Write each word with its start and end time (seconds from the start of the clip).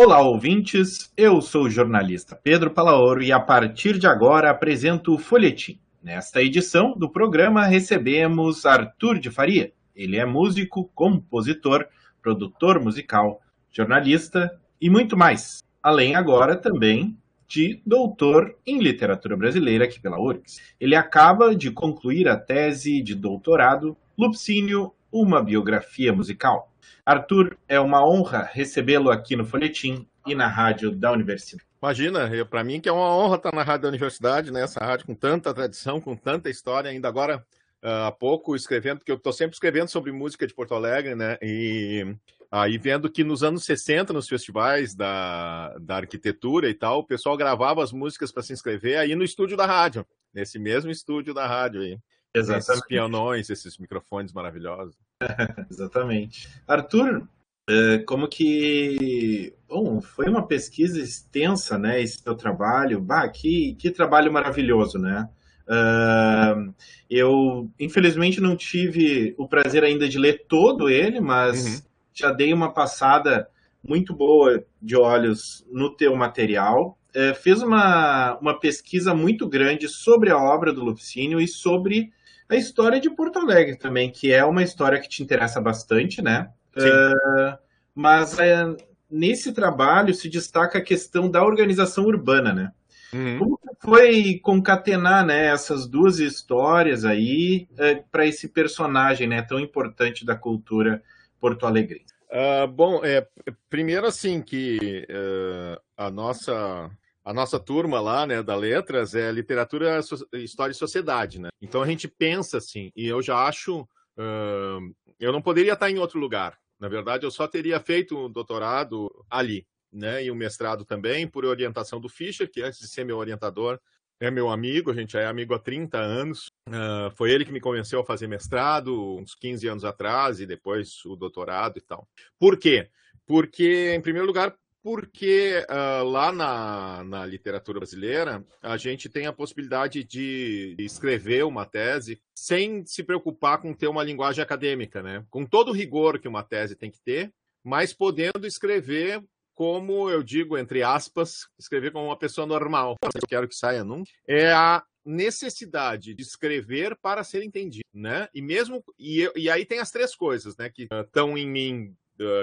Olá, 0.00 0.20
ouvintes. 0.20 1.12
Eu 1.16 1.42
sou 1.42 1.64
o 1.64 1.68
jornalista 1.68 2.38
Pedro 2.40 2.70
Palaoro 2.70 3.20
e 3.20 3.32
a 3.32 3.40
partir 3.40 3.98
de 3.98 4.06
agora 4.06 4.48
apresento 4.48 5.12
o 5.12 5.18
Folhetim. 5.18 5.80
Nesta 6.00 6.40
edição 6.40 6.96
do 6.96 7.10
programa 7.10 7.64
recebemos 7.64 8.64
Arthur 8.64 9.18
de 9.18 9.28
Faria. 9.28 9.72
Ele 9.96 10.16
é 10.16 10.24
músico, 10.24 10.88
compositor, 10.94 11.84
produtor 12.22 12.78
musical, 12.78 13.42
jornalista 13.72 14.56
e 14.80 14.88
muito 14.88 15.16
mais. 15.16 15.64
Além 15.82 16.14
agora 16.14 16.54
também 16.54 17.18
de 17.48 17.82
doutor 17.84 18.56
em 18.64 18.78
literatura 18.78 19.36
brasileira 19.36 19.84
aqui 19.84 19.98
pela 19.98 20.20
URGS. 20.20 20.60
Ele 20.78 20.94
acaba 20.94 21.56
de 21.56 21.72
concluir 21.72 22.28
a 22.28 22.36
tese 22.36 23.02
de 23.02 23.16
doutorado 23.16 23.96
Lupcínio, 24.16 24.92
uma 25.12 25.42
biografia 25.42 26.12
musical. 26.12 26.72
Arthur, 27.04 27.56
é 27.66 27.80
uma 27.80 28.06
honra 28.06 28.48
recebê-lo 28.52 29.10
aqui 29.10 29.34
no 29.34 29.44
Folhetim 29.44 30.06
e 30.26 30.34
na 30.34 30.46
rádio 30.46 30.90
da 30.90 31.10
Universidade. 31.10 31.66
Imagina, 31.80 32.28
para 32.44 32.64
mim 32.64 32.80
que 32.80 32.88
é 32.88 32.92
uma 32.92 33.16
honra 33.16 33.36
estar 33.36 33.54
na 33.54 33.62
rádio 33.62 33.82
da 33.82 33.88
Universidade, 33.88 34.52
né? 34.52 34.62
essa 34.62 34.80
rádio 34.80 35.06
com 35.06 35.14
tanta 35.14 35.54
tradição, 35.54 36.00
com 36.00 36.16
tanta 36.16 36.50
história, 36.50 36.90
ainda 36.90 37.08
agora 37.08 37.38
uh, 37.82 38.06
há 38.08 38.12
pouco 38.12 38.54
escrevendo, 38.54 38.98
porque 38.98 39.12
eu 39.12 39.16
estou 39.16 39.32
sempre 39.32 39.54
escrevendo 39.54 39.88
sobre 39.88 40.12
música 40.12 40.46
de 40.46 40.54
Porto 40.54 40.74
Alegre, 40.74 41.14
né? 41.14 41.38
E 41.40 42.14
aí 42.50 42.76
vendo 42.78 43.10
que 43.10 43.22
nos 43.22 43.42
anos 43.42 43.64
60, 43.64 44.12
nos 44.12 44.28
festivais 44.28 44.94
da, 44.94 45.76
da 45.78 45.96
arquitetura 45.96 46.68
e 46.68 46.74
tal, 46.74 46.98
o 46.98 47.06
pessoal 47.06 47.36
gravava 47.36 47.82
as 47.82 47.92
músicas 47.92 48.32
para 48.32 48.42
se 48.42 48.52
inscrever 48.52 48.98
aí 48.98 49.14
no 49.14 49.24
estúdio 49.24 49.56
da 49.56 49.64
rádio, 49.64 50.04
nesse 50.34 50.58
mesmo 50.58 50.90
estúdio 50.90 51.32
da 51.32 51.46
rádio 51.46 51.80
aí. 51.80 51.98
Exatamente. 52.34 52.70
Esses 52.70 52.86
pianões, 52.86 53.50
esses 53.50 53.78
microfones 53.78 54.32
maravilhosos. 54.32 54.96
Exatamente. 55.70 56.48
Arthur, 56.66 57.26
é, 57.68 57.98
como 57.98 58.28
que. 58.28 59.54
Bom, 59.68 60.00
foi 60.00 60.26
uma 60.28 60.46
pesquisa 60.46 61.00
extensa, 61.00 61.78
né? 61.78 62.00
Esse 62.00 62.22
seu 62.22 62.34
trabalho. 62.34 63.00
Bah, 63.00 63.28
que, 63.28 63.74
que 63.74 63.90
trabalho 63.90 64.32
maravilhoso, 64.32 64.98
né? 64.98 65.28
Uh, 65.68 66.72
eu, 67.10 67.70
infelizmente, 67.78 68.40
não 68.40 68.56
tive 68.56 69.34
o 69.36 69.46
prazer 69.46 69.84
ainda 69.84 70.08
de 70.08 70.18
ler 70.18 70.46
todo 70.48 70.88
ele, 70.88 71.20
mas 71.20 71.62
uhum. 71.62 71.82
já 72.14 72.32
dei 72.32 72.54
uma 72.54 72.72
passada 72.72 73.46
muito 73.86 74.14
boa 74.14 74.64
de 74.80 74.96
olhos 74.96 75.62
no 75.70 75.94
teu 75.94 76.16
material. 76.16 76.98
Uh, 77.14 77.34
fez 77.34 77.62
uma, 77.62 78.38
uma 78.38 78.58
pesquisa 78.58 79.14
muito 79.14 79.46
grande 79.46 79.88
sobre 79.88 80.30
a 80.30 80.38
obra 80.38 80.72
do 80.72 80.82
Lupicínio 80.82 81.38
e 81.38 81.46
sobre 81.46 82.10
a 82.48 82.56
história 82.56 83.00
de 83.00 83.10
Porto 83.10 83.38
Alegre 83.38 83.76
também, 83.76 84.10
que 84.10 84.32
é 84.32 84.44
uma 84.44 84.62
história 84.62 85.00
que 85.00 85.08
te 85.08 85.22
interessa 85.22 85.60
bastante, 85.60 86.22
né? 86.22 86.50
Uh, 86.76 87.58
mas 87.94 88.34
uh, 88.34 88.76
nesse 89.10 89.52
trabalho 89.52 90.14
se 90.14 90.28
destaca 90.28 90.78
a 90.78 90.82
questão 90.82 91.30
da 91.30 91.44
organização 91.44 92.04
urbana, 92.04 92.52
né? 92.52 92.72
Uhum. 93.12 93.38
Como 93.38 93.58
foi 93.80 94.38
concatenar 94.42 95.24
né, 95.24 95.46
essas 95.46 95.86
duas 95.86 96.18
histórias 96.18 97.04
aí 97.04 97.66
uh, 97.72 97.82
eh, 97.82 98.04
para 98.10 98.26
esse 98.26 98.48
personagem 98.48 99.26
né, 99.26 99.40
tão 99.40 99.58
importante 99.58 100.26
da 100.26 100.36
cultura 100.36 101.02
porto-alegrense? 101.40 102.14
Uh, 102.30 102.68
bom, 102.68 103.00
é, 103.02 103.26
primeiro 103.70 104.06
assim 104.06 104.42
que 104.42 105.06
uh, 105.08 105.80
a 105.96 106.10
nossa 106.10 106.90
a 107.28 107.34
nossa 107.34 107.60
turma 107.60 108.00
lá, 108.00 108.26
né, 108.26 108.42
da 108.42 108.56
Letras, 108.56 109.14
é 109.14 109.30
literatura, 109.30 110.00
história 110.32 110.72
e 110.72 110.74
sociedade, 110.74 111.38
né? 111.38 111.50
Então 111.60 111.82
a 111.82 111.86
gente 111.86 112.08
pensa 112.08 112.56
assim, 112.56 112.90
e 112.96 113.06
eu 113.06 113.20
já 113.20 113.46
acho, 113.46 113.82
uh, 113.82 114.94
eu 115.20 115.30
não 115.30 115.42
poderia 115.42 115.74
estar 115.74 115.90
em 115.90 115.98
outro 115.98 116.18
lugar. 116.18 116.58
Na 116.80 116.88
verdade, 116.88 117.26
eu 117.26 117.30
só 117.30 117.46
teria 117.46 117.78
feito 117.80 118.16
um 118.16 118.32
doutorado 118.32 119.10
ali, 119.28 119.66
né, 119.92 120.24
e 120.24 120.30
um 120.30 120.34
mestrado 120.34 120.86
também, 120.86 121.28
por 121.28 121.44
orientação 121.44 122.00
do 122.00 122.08
Fischer, 122.08 122.50
que 122.50 122.62
antes 122.62 122.78
de 122.78 122.88
ser 122.88 123.04
meu 123.04 123.18
orientador, 123.18 123.78
é 124.18 124.30
meu 124.30 124.48
amigo, 124.48 124.90
a 124.90 124.94
gente 124.94 125.14
é 125.14 125.26
amigo 125.26 125.52
há 125.52 125.58
30 125.58 125.98
anos. 125.98 126.46
Uh, 126.66 127.14
foi 127.14 127.30
ele 127.30 127.44
que 127.44 127.52
me 127.52 127.60
convenceu 127.60 128.00
a 128.00 128.06
fazer 128.06 128.26
mestrado 128.26 129.18
uns 129.18 129.34
15 129.34 129.68
anos 129.68 129.84
atrás 129.84 130.40
e 130.40 130.46
depois 130.46 131.04
o 131.04 131.14
doutorado 131.14 131.76
e 131.76 131.82
tal. 131.82 132.08
Por 132.38 132.56
quê? 132.56 132.88
Porque, 133.26 133.92
em 133.94 134.00
primeiro 134.00 134.26
lugar, 134.26 134.56
porque 134.82 135.64
uh, 135.68 136.04
lá 136.04 136.32
na, 136.32 137.04
na, 137.04 137.26
literatura 137.26 137.78
brasileira 137.78 138.44
a 138.62 138.76
gente 138.76 139.08
tem 139.08 139.26
a 139.26 139.32
possibilidade 139.32 140.04
de 140.04 140.76
escrever 140.78 141.44
uma 141.44 141.66
tese 141.66 142.20
sem 142.34 142.84
se 142.86 143.02
preocupar 143.02 143.60
com 143.60 143.74
ter 143.74 143.88
uma 143.88 144.04
linguagem 144.04 144.42
acadêmica, 144.42 145.02
né? 145.02 145.24
Com 145.30 145.44
todo 145.44 145.70
o 145.70 145.74
rigor 145.74 146.18
que 146.18 146.28
uma 146.28 146.42
tese 146.42 146.76
tem 146.76 146.90
que 146.90 147.00
ter, 147.00 147.32
mas 147.64 147.92
podendo 147.92 148.46
escrever 148.46 149.22
como 149.54 150.08
eu 150.08 150.22
digo, 150.22 150.56
entre 150.56 150.84
aspas, 150.84 151.48
escrever 151.58 151.90
como 151.90 152.06
uma 152.06 152.16
pessoa 152.16 152.46
normal. 152.46 152.94
Eu 153.02 153.28
quero 153.28 153.48
que 153.48 153.56
saia 153.56 153.82
nunca. 153.82 154.08
É 154.24 154.52
a 154.52 154.84
necessidade 155.04 156.14
de 156.14 156.22
escrever 156.22 156.96
para 157.02 157.24
ser 157.24 157.42
entendido, 157.42 157.82
né? 157.92 158.28
E 158.32 158.40
mesmo 158.40 158.84
e, 158.96 159.28
e 159.34 159.50
aí 159.50 159.64
tem 159.64 159.80
as 159.80 159.90
três 159.90 160.14
coisas, 160.14 160.56
né, 160.56 160.70
que 160.70 160.86
estão 160.92 161.36
em 161.36 161.48
mim 161.48 161.96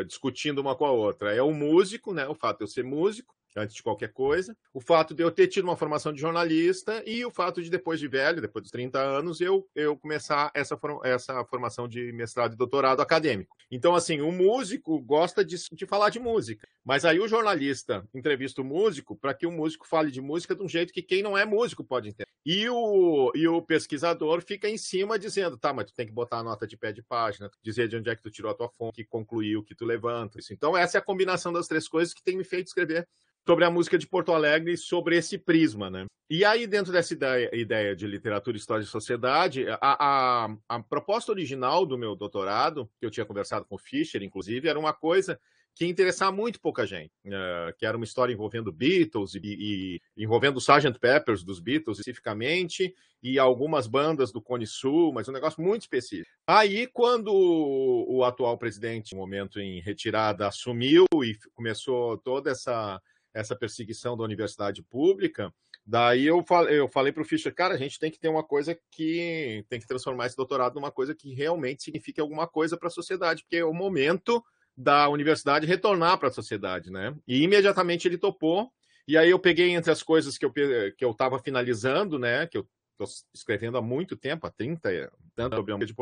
discutindo 0.07 0.59
uma 0.59 0.75
com 0.75 0.85
a 0.85 0.91
outra. 0.91 1.33
É 1.33 1.41
o 1.41 1.51
músico, 1.51 2.13
né? 2.13 2.27
O 2.27 2.35
fato 2.35 2.59
de 2.59 2.63
eu 2.63 2.67
ser 2.67 2.83
músico, 2.83 3.34
antes 3.55 3.75
de 3.75 3.83
qualquer 3.83 4.11
coisa. 4.11 4.55
O 4.73 4.81
fato 4.81 5.13
de 5.13 5.23
eu 5.23 5.31
ter 5.31 5.47
tido 5.47 5.63
uma 5.63 5.77
formação 5.77 6.11
de 6.11 6.19
jornalista 6.19 7.01
e 7.05 7.25
o 7.25 7.31
fato 7.31 7.61
de, 7.61 7.69
depois 7.69 7.99
de 7.99 8.07
velho, 8.07 8.41
depois 8.41 8.63
dos 8.63 8.71
30 8.71 8.99
anos, 8.99 9.39
eu, 9.39 9.67
eu 9.73 9.97
começar 9.97 10.51
essa, 10.53 10.77
essa 11.03 11.45
formação 11.45 11.87
de 11.87 12.11
mestrado 12.11 12.53
e 12.53 12.57
doutorado 12.57 13.01
acadêmico. 13.01 13.55
Então, 13.71 13.95
assim, 13.95 14.21
o 14.21 14.31
músico 14.31 14.99
gosta 15.01 15.43
de, 15.43 15.55
de 15.71 15.85
falar 15.85 16.09
de 16.09 16.19
música, 16.19 16.67
mas 16.83 17.05
aí 17.05 17.19
o 17.19 17.27
jornalista 17.27 18.07
entrevista 18.13 18.61
o 18.61 18.65
músico 18.65 19.15
para 19.15 19.33
que 19.33 19.47
o 19.47 19.51
músico 19.51 19.87
fale 19.87 20.11
de 20.11 20.21
música 20.21 20.55
de 20.55 20.61
um 20.61 20.69
jeito 20.69 20.93
que 20.93 21.01
quem 21.01 21.23
não 21.23 21.37
é 21.37 21.45
músico 21.45 21.83
pode 21.83 22.09
entender. 22.09 22.25
E 22.45 22.69
o, 22.69 23.31
e 23.33 23.47
o 23.47 23.61
pesquisador 23.61 24.41
fica 24.41 24.69
em 24.69 24.77
cima 24.77 25.17
dizendo, 25.17 25.57
tá, 25.57 25.73
mas 25.73 25.87
tu 25.87 25.95
tem 25.95 26.05
que 26.05 26.11
botar 26.11 26.39
a 26.39 26.43
nota 26.43 26.67
de 26.67 26.77
pé 26.77 26.91
de 26.91 27.01
página, 27.01 27.49
dizer 27.63 27.87
de 27.87 27.97
onde 27.97 28.09
é 28.09 28.15
que 28.15 28.21
tu 28.21 28.29
tirou 28.29 28.51
a 28.51 28.55
tua 28.55 28.69
fonte, 28.69 28.97
que 28.97 29.05
concluiu, 29.05 29.63
que 29.63 29.73
tu 29.73 29.83
levanta. 29.83 30.37
Então, 30.51 30.77
essa 30.77 30.97
é 30.97 30.99
a 30.99 31.03
combinação 31.03 31.51
das 31.51 31.67
três 31.67 31.87
coisas 31.87 32.13
que 32.13 32.23
tem 32.23 32.37
me 32.37 32.43
feito 32.43 32.67
escrever 32.67 33.07
sobre 33.45 33.63
a 33.63 33.69
música 33.69 33.97
de 33.97 34.07
Porto 34.07 34.33
Alegre, 34.33 34.75
sobre 34.75 35.17
esse 35.17 35.37
prisma, 35.37 35.89
né? 35.89 36.05
E 36.27 36.43
aí, 36.43 36.65
dentro 36.65 36.91
dessa 36.91 37.13
ideia, 37.13 37.49
ideia 37.53 37.95
de 37.95 38.07
literatura, 38.07 38.57
história 38.57 38.81
e 38.81 38.87
sociedade, 38.87 39.67
a, 39.69 39.77
a, 39.81 40.55
a, 40.67 40.79
proposta 40.81 41.31
original 41.31 41.85
do 41.85 41.99
meu 41.99 42.15
doutorado, 42.15 42.89
que 42.99 43.05
eu 43.05 43.11
tinha 43.11 43.25
conversado 43.25 43.63
com 43.65 43.75
o 43.75 43.79
Fischer, 43.79 44.23
inclusive, 44.23 44.67
era 44.67 44.79
uma 44.79 44.91
coisa 44.91 45.39
que 45.75 45.83
ia 45.83 45.91
interessar 45.91 46.31
muito 46.31 46.59
pouca 46.59 46.87
gente, 46.87 47.11
uh, 47.27 47.75
que 47.77 47.85
era 47.85 47.97
uma 47.97 48.05
história 48.05 48.33
envolvendo 48.33 48.71
Beatles 48.71 49.35
e, 49.35 49.41
e, 49.43 50.01
envolvendo 50.17 50.57
Sgt. 50.57 50.97
Peppers 50.99 51.43
dos 51.43 51.59
Beatles 51.59 51.99
especificamente 51.99 52.95
e 53.21 53.37
algumas 53.37 53.85
bandas 53.85 54.31
do 54.31 54.41
Cone 54.41 54.65
Sul, 54.65 55.11
mas 55.13 55.27
um 55.27 55.33
negócio 55.33 55.61
muito 55.61 55.81
específico. 55.81 56.31
Aí, 56.47 56.87
quando 56.87 57.27
o, 57.27 58.17
o 58.17 58.23
atual 58.23 58.57
presidente, 58.57 59.13
no 59.13 59.19
momento 59.19 59.59
em 59.59 59.81
retirada, 59.81 60.47
assumiu 60.47 61.05
e 61.23 61.37
começou 61.53 62.17
toda 62.19 62.51
essa 62.51 63.01
essa 63.35 63.55
perseguição 63.55 64.15
da 64.15 64.23
universidade 64.23 64.81
pública, 64.81 65.53
daí 65.85 66.25
eu, 66.25 66.43
falei, 66.43 66.79
eu 66.79 66.87
falei 66.87 67.11
para 67.11 67.21
o 67.21 67.25
Fischer, 67.25 67.53
cara, 67.53 67.75
a 67.75 67.77
gente 67.77 67.99
tem 67.99 68.09
que 68.09 68.19
ter 68.19 68.29
uma 68.29 68.43
coisa 68.43 68.79
que 68.89 69.65
tem 69.69 69.79
que 69.79 69.85
transformar 69.85 70.27
esse 70.27 70.37
doutorado 70.37 70.75
numa 70.75 70.91
coisa 70.91 71.13
que 71.13 71.33
realmente 71.33 71.83
signifique 71.83 72.21
alguma 72.21 72.47
coisa 72.47 72.77
para 72.77 72.87
a 72.87 72.91
sociedade, 72.91 73.43
porque 73.43 73.57
é 73.57 73.65
o 73.65 73.73
momento 73.73 74.41
da 74.75 75.09
universidade 75.09 75.67
retornar 75.67 76.17
para 76.17 76.29
a 76.29 76.33
sociedade, 76.33 76.89
né? 76.89 77.15
E 77.27 77.43
imediatamente 77.43 78.07
ele 78.07 78.17
topou. 78.17 78.71
E 79.07 79.17
aí 79.17 79.29
eu 79.29 79.39
peguei 79.39 79.69
entre 79.71 79.91
as 79.91 80.01
coisas 80.01 80.37
que 80.37 80.45
eu 80.45 80.51
que 80.51 81.05
eu 81.05 81.11
estava 81.11 81.39
finalizando, 81.39 82.17
né? 82.17 82.47
Que 82.47 82.57
eu 82.57 82.67
estou 83.03 83.07
escrevendo 83.33 83.77
há 83.77 83.81
muito 83.81 84.15
tempo, 84.15 84.47
há 84.47 84.51
30, 84.51 85.11
tanto 85.35 85.55
sobre 85.55 85.85
de 85.85 85.93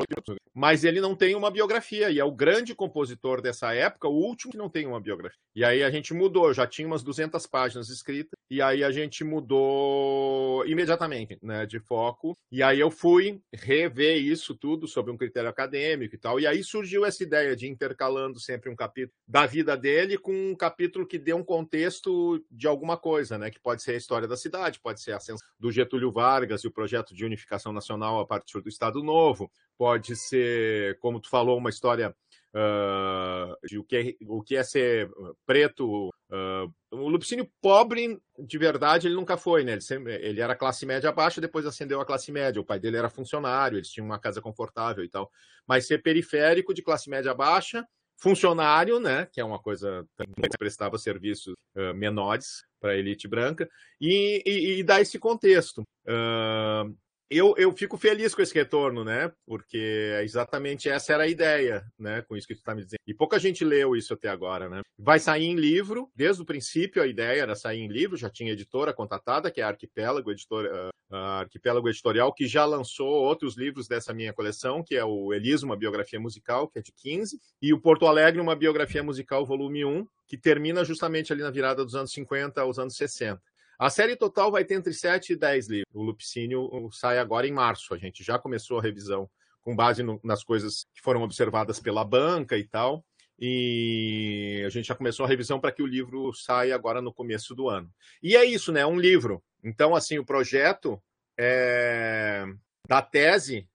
mas 0.54 0.84
ele 0.84 1.02
não 1.02 1.16
tem 1.16 1.34
uma 1.34 1.50
biografia, 1.50 2.12
e 2.12 2.20
é 2.20 2.24
o 2.24 2.32
grande 2.32 2.76
compositor 2.76 3.42
dessa 3.42 3.74
época, 3.74 4.08
o 4.08 4.14
último 4.14 4.52
que 4.52 4.58
não 4.58 4.70
tem 4.70 4.86
uma 4.86 5.02
biografia. 5.02 5.40
E 5.56 5.66
aí 5.66 5.84
a 5.84 5.90
gente 5.90 6.14
mudou, 6.14 6.54
já 6.54 6.68
tinha 6.68 6.88
umas 6.88 7.02
200 7.02 7.48
páginas 7.48 7.90
escritas, 7.90 8.38
e 8.50 8.62
aí 8.62 8.84
a 8.84 8.92
gente 8.92 9.24
mudou 9.24 10.64
imediatamente, 10.68 11.40
né, 11.42 11.66
de 11.66 11.80
foco, 11.80 12.38
e 12.52 12.62
aí 12.62 12.80
eu 12.80 12.92
fui 12.92 13.42
rever 13.52 14.18
isso 14.18 14.56
tudo 14.56 14.88
sob 14.88 15.10
um 15.10 15.18
critério 15.18 15.50
acadêmico 15.50 16.14
e 16.14 16.20
tal, 16.20 16.40
e 16.40 16.46
aí 16.46 16.64
surgiu 16.64 17.04
essa 17.04 17.24
ideia 17.24 17.56
de 17.56 17.68
intercalando 17.68 18.40
sempre 18.40 18.70
um 18.70 18.76
capítulo 18.76 19.14
da 19.28 19.48
vida 19.48 19.76
dele 19.76 20.18
com 20.18 20.52
um 20.52 20.56
capítulo 20.56 21.08
que 21.08 21.18
dê 21.18 21.34
um 21.34 21.44
contexto 21.44 22.44
de 22.52 22.68
alguma 22.68 22.96
coisa, 22.96 23.38
né, 23.40 23.50
que 23.50 23.60
pode 23.60 23.82
ser 23.82 23.94
a 23.94 23.98
história 23.98 24.28
da 24.28 24.38
cidade, 24.38 24.80
pode 24.80 25.02
ser 25.02 25.14
a 25.14 25.18
ascensão 25.18 25.48
do 25.60 25.72
Getúlio 25.72 26.12
Vargas 26.12 26.62
e 26.64 26.68
o 26.68 26.72
projeto 26.84 27.16
de 27.16 27.24
unificação 27.24 27.72
nacional 27.72 28.20
a 28.20 28.26
partir 28.26 28.60
do 28.60 28.68
Estado 28.68 29.02
Novo, 29.02 29.50
pode 29.78 30.18
ser, 30.18 31.00
como 31.00 31.18
tu 31.18 31.30
falou, 31.30 31.58
uma 31.58 31.70
história 31.70 32.14
uh, 32.54 33.56
de 33.66 33.80
o 33.80 33.86
que, 33.86 33.96
é, 33.96 34.26
o 34.28 34.44
que 34.44 34.58
é 34.58 34.64
ser 34.64 35.10
preto. 35.46 36.10
Uh, 36.30 36.74
o 36.92 37.08
Lupicínio 37.08 37.50
pobre, 37.62 38.20
de 38.38 38.58
verdade, 38.58 39.08
ele 39.08 39.16
nunca 39.16 39.38
foi, 39.38 39.64
né? 39.64 39.72
Ele, 39.74 39.82
sempre, 39.82 40.14
ele 40.16 40.42
era 40.42 40.58
classe 40.58 40.86
média 40.86 41.10
baixa, 41.10 41.40
depois 41.40 41.66
ascendeu 41.66 42.02
à 42.02 42.06
classe 42.06 42.34
média. 42.34 42.62
O 42.62 42.66
pai 42.66 42.82
dele 42.82 42.98
era 42.98 43.10
funcionário, 43.10 43.78
eles 43.78 43.90
tinham 43.90 44.06
uma 44.06 44.20
casa 44.20 44.42
confortável 44.42 45.06
e 45.06 45.10
tal. 45.10 45.32
Mas 45.66 45.88
ser 45.88 46.04
periférico 46.04 46.74
de 46.74 46.82
classe 46.82 47.10
média 47.10 47.34
baixa, 47.34 47.88
funcionário, 48.18 49.00
né, 49.00 49.28
que 49.32 49.42
é 49.42 49.44
uma 49.44 49.60
coisa 49.60 50.06
que 50.18 50.58
prestava 50.58 50.98
serviços 50.98 51.54
uh, 51.76 51.94
menores 51.94 52.64
para 52.80 52.92
a 52.92 52.98
elite 52.98 53.28
branca, 53.28 53.70
e, 54.00 54.42
e, 54.46 54.80
e, 54.80 54.84
dá 54.84 55.02
esse 55.02 55.20
contexto. 55.20 55.82
Uh, 56.06 56.96
eu, 57.38 57.54
eu 57.58 57.72
fico 57.72 57.98
feliz 57.98 58.34
com 58.36 58.42
esse 58.42 58.54
retorno, 58.54 59.04
né? 59.04 59.32
Porque 59.46 60.18
exatamente 60.24 60.90
essa 60.90 61.14
era 61.14 61.24
a 61.24 61.28
ideia, 61.28 61.86
né? 61.98 62.22
Com 62.22 62.36
isso 62.36 62.48
que 62.48 62.54
tu 62.54 62.60
está 62.60 62.74
me 62.74 62.84
dizendo. 62.84 63.00
E 63.08 63.14
pouca 63.14 63.40
gente 63.40 63.64
leu 63.64 63.96
isso 63.96 64.14
até 64.14 64.30
agora, 64.30 64.70
né? 64.70 64.82
Vai 64.98 65.20
sair 65.20 65.46
em 65.46 65.56
livro, 65.56 66.10
desde 66.16 66.42
o 66.42 66.46
princípio 66.46 67.02
a 67.02 67.08
ideia 67.08 67.42
era 67.42 67.56
sair 67.56 67.80
em 67.80 67.88
livro, 67.88 68.18
já 68.18 68.30
tinha 68.30 68.54
editora 68.54 68.94
contratada, 68.94 69.52
que 69.52 69.62
é 69.62 69.64
a 69.64 69.70
Arquipélago, 69.70 70.32
editora, 70.32 70.90
a 71.12 71.40
Arquipélago 71.42 71.90
Editorial, 71.90 72.34
que 72.34 72.48
já 72.48 72.66
lançou 72.66 73.08
outros 73.08 73.58
livros 73.58 73.88
dessa 73.88 74.14
minha 74.14 74.34
coleção, 74.34 74.84
que 74.84 74.96
é 74.96 75.04
o 75.04 75.34
Eliso, 75.34 75.66
uma 75.66 75.78
biografia 75.78 76.20
musical, 76.20 76.68
que 76.68 76.80
é 76.80 76.82
de 76.82 76.92
15, 76.92 77.40
e 77.62 77.74
o 77.74 77.80
Porto 77.80 78.08
Alegre, 78.08 78.42
uma 78.42 78.56
biografia 78.56 79.04
musical, 79.04 79.46
volume 79.46 79.86
1, 79.86 80.08
que 80.28 80.38
termina 80.38 80.84
justamente 80.84 81.32
ali 81.32 81.42
na 81.42 81.52
virada 81.52 81.84
dos 81.84 81.96
anos 81.96 82.12
50 82.12 82.62
aos 82.62 82.80
anos 82.80 82.96
60. 82.96 83.42
A 83.80 83.90
série 83.90 84.16
total 84.16 84.52
vai 84.52 84.64
ter 84.64 84.76
entre 84.76 84.94
7 84.94 85.34
e 85.34 85.36
10 85.36 85.68
livros. 85.68 85.94
O 85.94 86.04
Lupicínio 86.04 86.70
sai 86.92 87.20
agora 87.20 87.48
em 87.48 87.52
março. 87.52 87.94
A 87.94 87.98
gente 87.98 88.24
já 88.24 88.38
começou 88.38 88.80
a 88.80 88.82
revisão 88.82 89.30
com 89.62 89.76
base 89.76 90.04
no, 90.04 90.20
nas 90.24 90.44
coisas 90.44 90.86
que 90.94 91.02
foram 91.02 91.22
observadas 91.24 91.80
pela 91.80 92.04
banca 92.04 92.58
e 92.58 92.64
tal. 92.64 93.04
E 93.40 94.64
a 94.66 94.70
gente 94.70 94.88
já 94.88 94.96
começou 94.96 95.26
a 95.26 95.30
revisão 95.30 95.60
para 95.60 95.72
que 95.72 95.82
o 95.82 95.88
livro 95.88 96.32
saia 96.34 96.76
agora 96.76 97.02
no 97.02 97.14
começo 97.14 97.56
do 97.56 97.68
ano. 97.68 97.92
E 98.22 98.36
é 98.36 98.46
isso, 98.46 98.72
né? 98.72 98.86
Um 98.86 99.00
livro. 99.00 99.44
Então, 99.64 99.96
assim, 99.96 100.20
o 100.20 100.26
projeto 100.26 101.02
é... 101.38 102.46
da 102.88 103.02
tese, 103.02 103.68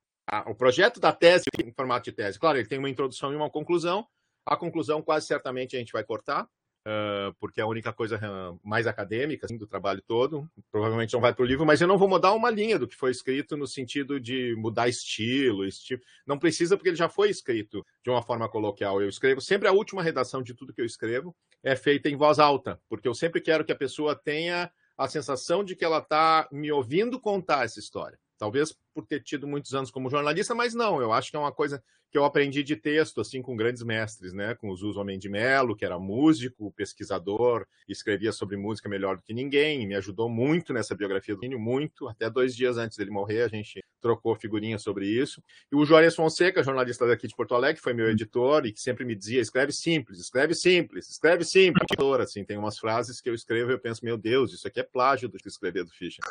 o 0.47 0.55
projeto 0.55 1.01
da 1.01 1.13
tese 1.13 1.45
em 1.63 1.73
formato 1.73 2.05
de 2.05 2.13
tese, 2.13 2.39
claro, 2.39 2.59
ele 2.59 2.69
tem 2.69 2.79
uma 2.79 2.91
introdução 2.91 3.33
e 3.33 3.37
uma 3.37 3.51
conclusão. 3.51 4.07
A 4.47 4.57
conclusão, 4.57 5.03
quase 5.03 5.27
certamente, 5.27 5.77
a 5.77 5.79
gente 5.79 5.93
vai 5.93 6.05
cortar, 6.05 6.49
porque 7.39 7.61
é 7.61 7.65
a 7.65 7.67
única 7.67 7.93
coisa 7.93 8.21
mais 8.65 8.87
acadêmica 8.87 9.47
assim, 9.47 9.57
do 9.57 9.67
trabalho 9.67 10.03
todo. 10.07 10.49
Provavelmente 10.71 11.13
não 11.13 11.21
vai 11.21 11.35
para 11.35 11.43
o 11.43 11.47
livro, 11.47 11.67
mas 11.67 11.81
eu 11.81 11.89
não 11.89 11.99
vou 11.99 12.09
mudar 12.09 12.33
uma 12.33 12.51
linha 12.51 12.79
do 12.79 12.87
que 12.87 12.97
foi 12.97 13.11
escrito 13.11 13.57
no 13.57 13.67
sentido 13.67 14.21
de 14.21 14.55
mudar 14.57 14.89
estilo, 14.89 15.65
estilo. 15.65 16.01
Não 16.27 16.39
precisa, 16.39 16.77
porque 16.77 16.91
ele 16.91 16.97
já 16.97 17.09
foi 17.09 17.31
escrito 17.31 17.85
de 18.03 18.11
uma 18.11 18.23
forma 18.23 18.49
coloquial. 18.49 19.01
Eu 19.01 19.09
escrevo 19.09 19.41
sempre 19.41 19.69
a 19.69 19.73
última 19.73 20.03
redação 20.03 20.43
de 20.43 20.55
tudo 20.55 20.73
que 20.73 20.81
eu 20.81 20.87
escrevo 20.87 21.35
é 21.63 21.75
feita 21.77 22.09
em 22.09 22.17
voz 22.17 22.39
alta, 22.39 22.81
porque 22.89 23.09
eu 23.09 23.15
sempre 23.15 23.41
quero 23.41 23.65
que 23.65 23.73
a 23.73 23.77
pessoa 23.77 24.15
tenha 24.15 24.71
a 24.97 25.09
sensação 25.09 25.63
de 25.63 25.77
que 25.77 25.85
ela 25.85 25.99
está 25.99 26.49
me 26.51 26.73
ouvindo 26.73 27.21
contar 27.21 27.65
essa 27.65 27.79
história. 27.79 28.19
Talvez 28.37 28.73
por 28.99 29.07
ter 29.07 29.23
tido 29.23 29.47
muitos 29.47 29.75
anos 29.75 29.93
como 29.93 30.11
jornalista, 30.11 30.57
mas 30.57 30.75
não, 30.75 31.01
eu 31.01 31.13
acho 31.13 31.31
que 31.31 31.37
é 31.37 31.41
uma 31.41 31.53
coisa 31.53 31.81
que 32.11 32.19
eu 32.19 32.25
aprendi 32.25 32.65
de 32.65 32.75
texto, 32.75 33.21
assim, 33.21 33.41
com 33.41 33.55
grandes 33.55 33.83
mestres, 33.83 34.33
né? 34.33 34.55
Com 34.55 34.71
o 34.71 34.77
Zuso 34.77 34.99
Homem 34.99 35.19
de 35.19 35.29
Melo, 35.29 35.77
que 35.77 35.85
era 35.85 35.99
músico, 35.99 36.73
pesquisador, 36.73 37.67
escrevia 37.89 38.33
sobre 38.33 38.57
música 38.57 38.89
melhor 38.89 39.17
do 39.17 39.23
que 39.23 39.35
ninguém, 39.35 39.87
me 39.87 39.95
ajudou 39.95 40.29
muito 40.29 40.73
nessa 40.73 40.97
biografia 40.97 41.35
do 41.35 41.41
Nino, 41.43 41.59
muito. 41.59 42.09
Até 42.09 42.29
dois 42.31 42.57
dias 42.57 42.77
antes 42.77 42.97
dele 42.97 43.11
morrer, 43.11 43.43
a 43.43 43.49
gente 43.49 43.81
trocou 44.01 44.35
figurinha 44.35 44.79
sobre 44.79 45.07
isso. 45.07 45.43
E 45.71 45.77
o 45.77 45.85
Juarez 45.85 46.15
Fonseca, 46.15 46.63
jornalista 46.63 47.07
daqui 47.07 47.27
de 47.27 47.35
Porto 47.35 47.55
Alegre, 47.55 47.81
foi 47.81 47.93
meu 47.93 48.09
editor 48.09 48.65
e 48.65 48.73
que 48.73 48.81
sempre 48.81 49.05
me 49.05 49.15
dizia: 49.15 49.41
escreve 49.41 49.73
simples, 49.73 50.19
escreve 50.19 50.55
simples, 50.55 51.11
escreve 51.11 51.45
simples. 51.45 51.89
Assim, 52.21 52.45
tem 52.45 52.57
umas 52.57 52.79
frases 52.79 53.21
que 53.21 53.29
eu 53.29 53.35
escrevo 53.35 53.71
e 53.71 53.75
eu 53.75 53.79
penso: 53.79 54.05
meu 54.05 54.17
Deus, 54.17 54.53
isso 54.53 54.67
aqui 54.67 54.81
é 54.81 54.83
plágio 54.83 55.29
do 55.29 55.37
que 55.37 55.49
escrever 55.49 55.85
do 55.85 55.91
Fischer. 55.91 56.25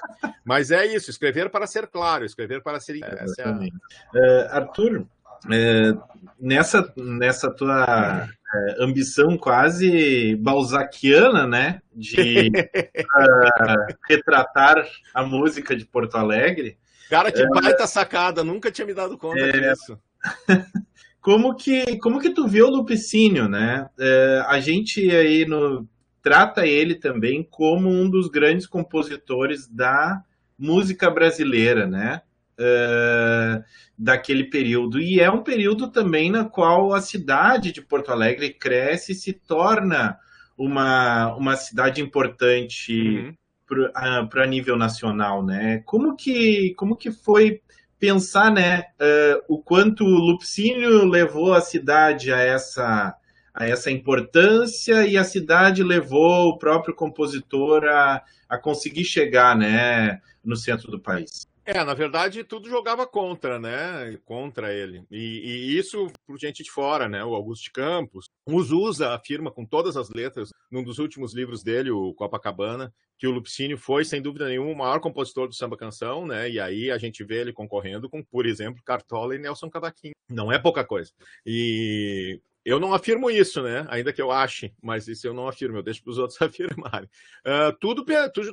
Mas 0.44 0.72
é 0.72 0.86
isso, 0.86 1.10
escrever 1.10 1.50
para 1.50 1.68
ser 1.68 1.88
claro, 1.88 2.25
escrever 2.25 2.56
para 2.62 2.80
ser. 2.80 3.00
É, 3.04 3.25
é 3.39 3.50
uh, 3.50 4.48
Arthur, 4.51 5.06
é, 5.51 5.94
nessa, 6.39 6.94
nessa 6.98 7.51
tua 7.51 8.27
é, 8.27 8.83
ambição 8.83 9.38
quase 9.38 10.36
balzaquiana, 10.38 11.45
né, 11.45 11.81
de 11.94 12.50
uh, 12.50 13.95
retratar 14.07 14.75
a 15.13 15.24
música 15.24 15.75
de 15.75 15.86
Porto 15.86 16.15
Alegre. 16.15 16.77
Cara, 17.09 17.31
que 17.31 17.45
baita 17.48 17.88
sacada, 17.88 18.44
nunca 18.44 18.71
tinha 18.71 18.86
me 18.86 18.94
dado 18.94 19.18
conta 19.18 19.51
disso. 19.51 19.98
como 21.21 21.56
que 21.56 21.98
como 22.00 22.19
que 22.19 22.31
tu 22.31 22.48
vê 22.48 22.62
o 22.62 22.69
Lupicínio, 22.69 23.48
né? 23.48 23.89
É, 23.98 24.44
a 24.45 24.59
gente 24.59 25.09
aí 25.09 25.45
no 25.45 25.88
trata 26.21 26.65
ele 26.65 26.95
também 26.95 27.48
como 27.50 27.89
um 27.89 28.09
dos 28.09 28.27
grandes 28.27 28.68
compositores 28.68 29.68
da 29.68 30.21
música 30.59 31.09
brasileira, 31.09 31.88
né? 31.88 32.21
Uh, 32.59 33.63
daquele 33.98 34.45
período. 34.45 35.00
E 35.00 35.19
é 35.19 35.30
um 35.30 35.44
período 35.44 35.89
também 35.89 36.31
na 36.31 36.45
qual 36.45 36.94
a 36.94 37.01
cidade 37.01 37.71
de 37.71 37.81
Porto 37.81 38.12
Alegre 38.12 38.54
cresce 38.54 39.12
e 39.12 39.15
se 39.15 39.33
torna 39.33 40.18
uma, 40.57 41.36
uma 41.36 41.56
cidade 41.56 42.01
importante 42.01 43.36
uhum. 43.69 44.27
para 44.30 44.48
nível 44.48 44.75
nacional, 44.75 45.45
né? 45.45 45.81
Como 45.86 46.15
que, 46.15 46.74
como 46.75 46.95
que 46.95 47.12
foi 47.12 47.62
pensar, 48.00 48.51
né, 48.51 48.86
uh, 49.01 49.56
o 49.56 49.62
quanto 49.62 50.04
o 50.04 50.19
Lupicínio 50.19 51.06
levou 51.06 51.54
a 51.54 51.62
cidade 51.62 52.31
a 52.31 52.39
essa 52.39 53.15
a 53.57 53.68
essa 53.68 53.89
importância 53.89 55.07
e 55.07 55.18
a 55.18 55.24
cidade 55.24 55.81
levou 55.81 56.50
o 56.50 56.59
próprio 56.59 56.94
compositor 56.94 57.86
a, 57.86 58.21
a 58.48 58.56
conseguir 58.56 59.04
chegar, 59.04 59.57
né, 59.57 60.21
no 60.45 60.56
centro 60.56 60.92
do 60.92 61.00
país. 61.00 61.48
É, 61.69 61.84
na 61.84 61.94
verdade, 61.94 62.46
tudo 62.46 62.69
jogava 62.69 63.06
contra, 63.06 63.60
né? 63.60 64.18
Contra 64.24 64.74
ele. 64.74 65.04
E, 65.12 65.18
e, 65.18 65.78
isso 65.78 66.10
por 66.25 66.40
gente 66.40 66.64
de 66.64 66.72
fora, 66.72 67.10
né? 67.10 67.25
O 67.25 67.36
Augusto 67.36 67.66
de 67.66 67.72
Campos. 67.72 68.30
O 68.46 68.64
Zusa 68.64 69.14
afirma 69.14 69.52
com 69.52 69.66
todas 69.66 69.98
as 69.98 70.10
letras, 70.10 70.54
num 70.72 70.81
dos 70.81 70.98
últimos 70.98 71.34
livros 71.34 71.64
dele, 71.64 71.92
o 71.92 72.14
Copacabana, 72.14 72.94
que 73.18 73.28
o 73.28 73.31
Lupicínio 73.31 73.78
foi, 73.78 74.06
sem 74.06 74.22
dúvida 74.22 74.48
nenhuma, 74.48 74.72
o 74.72 74.78
maior 74.78 75.02
compositor 75.02 75.46
do 75.50 75.54
samba 75.54 75.75
canção, 75.75 76.25
né? 76.25 76.50
E 76.50 76.58
aí 76.58 76.90
a 76.90 76.98
gente 76.98 77.22
vê 77.25 77.42
ele 77.42 77.52
concorrendo 77.52 78.10
com, 78.10 78.24
por 78.24 78.46
exemplo, 78.46 78.81
Cartola 78.81 79.36
e 79.36 79.38
Nelson 79.38 79.69
Cavaquinho. 79.69 80.16
Não 80.30 80.50
é 80.50 80.58
pouca 80.58 80.86
coisa. 80.86 81.12
E 81.46 82.40
eu 82.68 82.81
não 82.81 82.94
afirmo 82.94 83.31
isso, 83.31 83.64
né? 83.64 83.88
Ainda 83.88 84.12
que 84.12 84.22
eu 84.22 84.30
ache, 84.30 84.74
mas 84.84 85.08
isso 85.08 85.25
eu 85.25 85.34
não 85.34 85.48
afirmo, 85.48 85.78
eu 85.78 85.81
deixo 85.84 86.04
para 86.04 86.12
os 86.12 86.18
outros 86.18 86.38
afirmarem. 86.44 87.10
Uh, 87.40 87.72
tudo, 87.80 88.06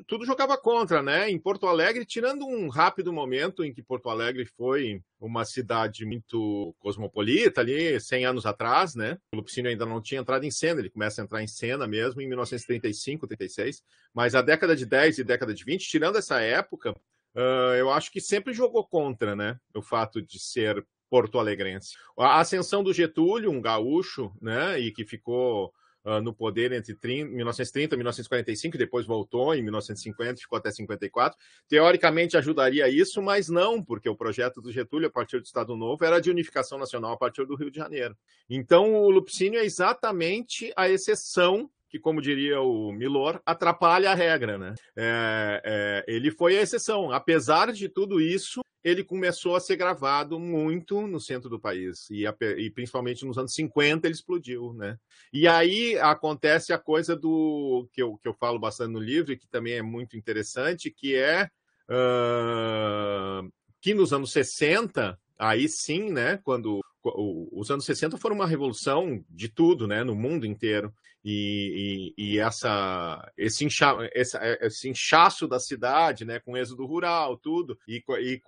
tudo, 0.07 0.25
jogava 0.25 0.57
contra, 0.57 1.03
né? 1.03 1.29
Em 1.29 1.37
Porto 1.37 1.67
Alegre, 1.67 2.07
tirando 2.07 2.47
um 2.47 2.69
rápido 2.69 3.13
momento 3.13 3.65
em 3.65 3.75
que 3.75 3.83
Porto 3.83 4.09
Alegre 4.09 4.47
foi 4.47 5.03
uma 5.19 5.45
cidade 5.45 6.07
muito 6.07 6.73
cosmopolita 6.79 7.61
ali, 7.61 7.99
100 7.99 8.25
anos 8.25 8.47
atrás, 8.47 8.95
né? 8.95 9.19
O 9.33 9.39
Lupicínio 9.39 9.69
ainda 9.69 9.85
não 9.85 10.01
tinha 10.01 10.21
entrado 10.21 10.45
em 10.45 10.51
cena, 10.51 10.79
ele 10.79 10.91
começa 10.91 11.21
a 11.21 11.25
entrar 11.25 11.43
em 11.43 11.49
cena 11.49 11.85
mesmo 11.85 12.21
em 12.21 12.29
1935, 12.29 13.27
36, 13.27 13.83
mas 14.15 14.37
a 14.37 14.43
década 14.43 14.77
de 14.77 14.87
10 14.87 15.19
e 15.19 15.25
década 15.25 15.53
de 15.53 15.65
20, 15.65 15.89
tirando 15.89 16.19
essa 16.19 16.41
época, 16.41 16.93
uh, 17.35 17.75
eu 17.77 17.91
acho 17.91 18.13
que 18.13 18.21
sempre 18.21 18.55
jogou 18.55 18.87
contra, 18.87 19.35
né? 19.35 19.59
O 19.75 19.83
fato 19.83 20.23
de 20.23 20.39
ser 20.39 20.87
porto-alegrense. 21.15 21.95
A 22.19 22.41
ascensão 22.41 22.83
do 22.83 22.93
Getúlio, 22.93 23.49
um 23.49 23.61
gaúcho, 23.61 24.33
né, 24.43 24.81
e 24.81 24.91
que 24.91 25.05
ficou 25.05 25.73
uh, 26.05 26.21
no 26.21 26.35
poder 26.35 26.73
entre 26.73 26.93
30, 26.93 27.31
1930 27.31 27.95
e 27.95 27.99
1945, 27.99 28.75
e 28.75 28.79
depois 28.81 29.07
voltou 29.07 29.55
em 29.55 29.63
1950, 29.63 30.41
ficou 30.41 30.59
até 30.59 30.73
54, 30.73 31.39
teoricamente 31.69 32.37
ajudaria 32.37 32.89
isso, 32.89 33.23
mas 33.23 33.49
não, 33.49 33.81
porque 33.81 34.09
o 34.09 34.17
projeto 34.17 34.61
do 34.61 34.73
Getúlio, 34.73 35.07
a 35.07 35.13
partir 35.13 35.39
do 35.39 35.45
Estado 35.45 35.77
Novo, 35.77 36.05
era 36.05 36.19
de 36.19 36.33
unificação 36.33 36.79
nacional 36.79 37.13
a 37.13 37.17
partir 37.17 37.47
do 37.47 37.55
Rio 37.55 37.71
de 37.71 37.79
Janeiro. 37.79 38.17
Então, 38.51 38.93
o 38.93 39.09
Lupicínio 39.09 39.61
é 39.61 39.65
exatamente 39.65 40.73
a 40.77 40.89
exceção 40.89 41.71
que, 41.89 42.01
como 42.01 42.21
diria 42.21 42.61
o 42.61 42.91
Milor, 42.91 43.41
atrapalha 43.47 44.11
a 44.11 44.17
regra, 44.17 44.59
né? 44.59 44.75
É, 44.97 45.63
é, 45.65 46.05
ele 46.13 46.33
foi 46.33 46.59
a 46.59 46.63
exceção. 46.63 47.13
Apesar 47.13 47.73
de 47.73 47.89
tudo 47.89 48.21
isso, 48.21 48.64
ele 48.85 49.03
começou 49.03 49.57
a 49.57 49.61
ser 49.61 49.77
gravado 49.77 50.39
muito 50.39 51.07
no 51.07 51.19
centro 51.19 51.49
do 51.49 51.59
país 51.59 52.07
e, 52.11 52.27
a, 52.27 52.37
e, 52.59 52.71
principalmente 52.71 53.25
nos 53.25 53.39
anos 53.39 53.55
50 53.55 54.07
ele 54.07 54.15
explodiu, 54.15 54.75
né? 54.75 54.99
E 55.33 55.49
aí 55.49 55.99
acontece 55.99 56.73
a 56.73 56.79
coisa 56.79 57.17
do 57.17 57.89
que 57.93 58.03
eu, 58.03 58.19
que 58.19 58.29
eu 58.29 58.35
falo 58.35 58.59
bastante 58.59 58.93
no 58.93 59.01
livro 59.01 59.37
que 59.37 59.49
também 59.49 59.73
é 59.73 59.83
muito 59.83 60.19
interessante, 60.19 60.91
que 60.91 61.17
é 61.17 61.49
uh, 61.89 63.51
que 63.81 63.95
nos 63.95 64.13
anos 64.13 64.31
60, 64.33 65.19
aí 65.39 65.67
sim, 65.67 66.11
né, 66.13 66.39
quando 66.45 66.81
os 67.05 67.71
anos 67.71 67.85
60 67.85 68.17
foram 68.17 68.37
uma 68.37 68.47
revolução 68.47 69.23
de 69.29 69.49
tudo, 69.49 69.87
né, 69.87 70.03
no 70.03 70.15
mundo 70.15 70.47
inteiro. 70.47 70.93
E, 71.25 72.13
e, 72.17 72.33
e 72.35 72.39
essa, 72.39 73.33
esse, 73.37 73.65
incha, 73.65 73.97
esse, 74.13 74.37
esse, 74.61 74.89
inchaço 74.89 75.49
da 75.49 75.59
cidade, 75.59 76.25
né, 76.25 76.39
com 76.39 76.57
êxodo 76.57 76.85
rural, 76.85 77.37
tudo, 77.39 77.79
e, 77.89 78.03
e 78.21 78.41